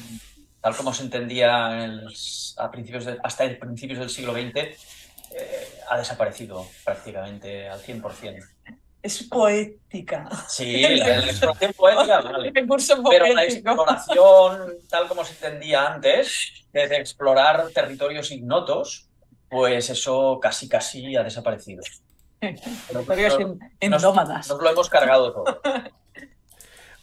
[0.61, 1.85] tal como se entendía
[2.59, 4.76] a principios hasta el principios del siglo XX, eh,
[5.89, 8.45] ha desaparecido prácticamente al 100%.
[9.03, 10.28] Es poética.
[10.49, 12.53] Sí, la, exploración poética, vale.
[12.53, 19.09] Pero la exploración, tal como se entendía antes, de explorar territorios ignotos,
[19.49, 21.82] pues eso casi casi ha desaparecido.
[22.41, 23.39] Territorios
[23.80, 24.49] indómadas.
[24.49, 25.61] nos lo hemos cargado todo.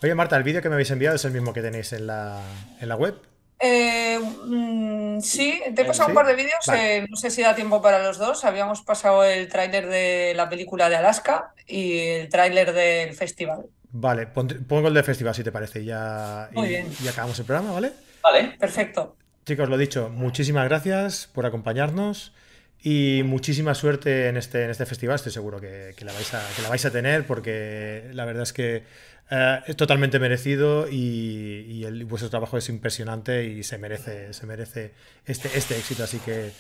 [0.04, 2.42] Oye, Marta, el vídeo que me habéis enviado es el mismo que tenéis en la,
[2.80, 3.16] en la web.
[3.60, 7.54] Eh, mm, sí, te he pasado un par de vídeos, eh, no sé si da
[7.54, 8.44] tiempo para los dos.
[8.44, 13.68] Habíamos pasado el tráiler de la película de Alaska y el tráiler del festival.
[13.92, 16.88] Vale, pongo el del festival si te parece ya, Muy y, bien.
[17.04, 17.92] y acabamos el programa, ¿vale?
[18.24, 19.16] Vale, perfecto.
[19.46, 22.34] Chicos, lo dicho, muchísimas gracias por acompañarnos
[22.82, 25.16] y muchísima suerte en este, en este festival.
[25.16, 28.54] Estoy seguro que, la vais a, que la vais a tener porque la verdad es
[28.54, 28.84] que
[29.32, 34.94] eh, es totalmente merecido y, el, vuestro trabajo es impresionante y se merece, se merece
[35.26, 36.04] este, este éxito.
[36.04, 36.52] Así que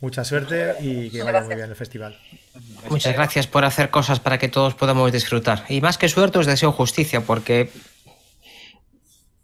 [0.00, 2.20] mucha suerte y que vaya muy bien el festival.
[2.90, 5.64] Muchas gracias por hacer cosas para que todos podamos disfrutar.
[5.70, 7.70] Y más que suerte os deseo justicia porque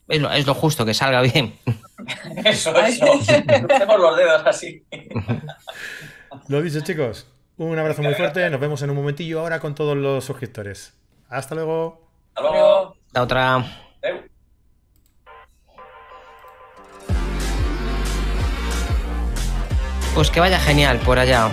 [0.08, 1.54] es lo, es lo justo, que salga bien.
[2.44, 3.06] Eso, eso.
[3.14, 4.84] Hacemos los dedos así.
[6.48, 7.26] Lo dicho, chicos.
[7.56, 8.50] Un abrazo muy fuerte.
[8.50, 10.92] Nos vemos en un momentillo ahora con todos los suscriptores.
[11.30, 12.03] Hasta luego.
[12.34, 12.96] Hasta luego.
[13.12, 13.64] La otra.
[20.14, 21.50] Pues que vaya genial por allá.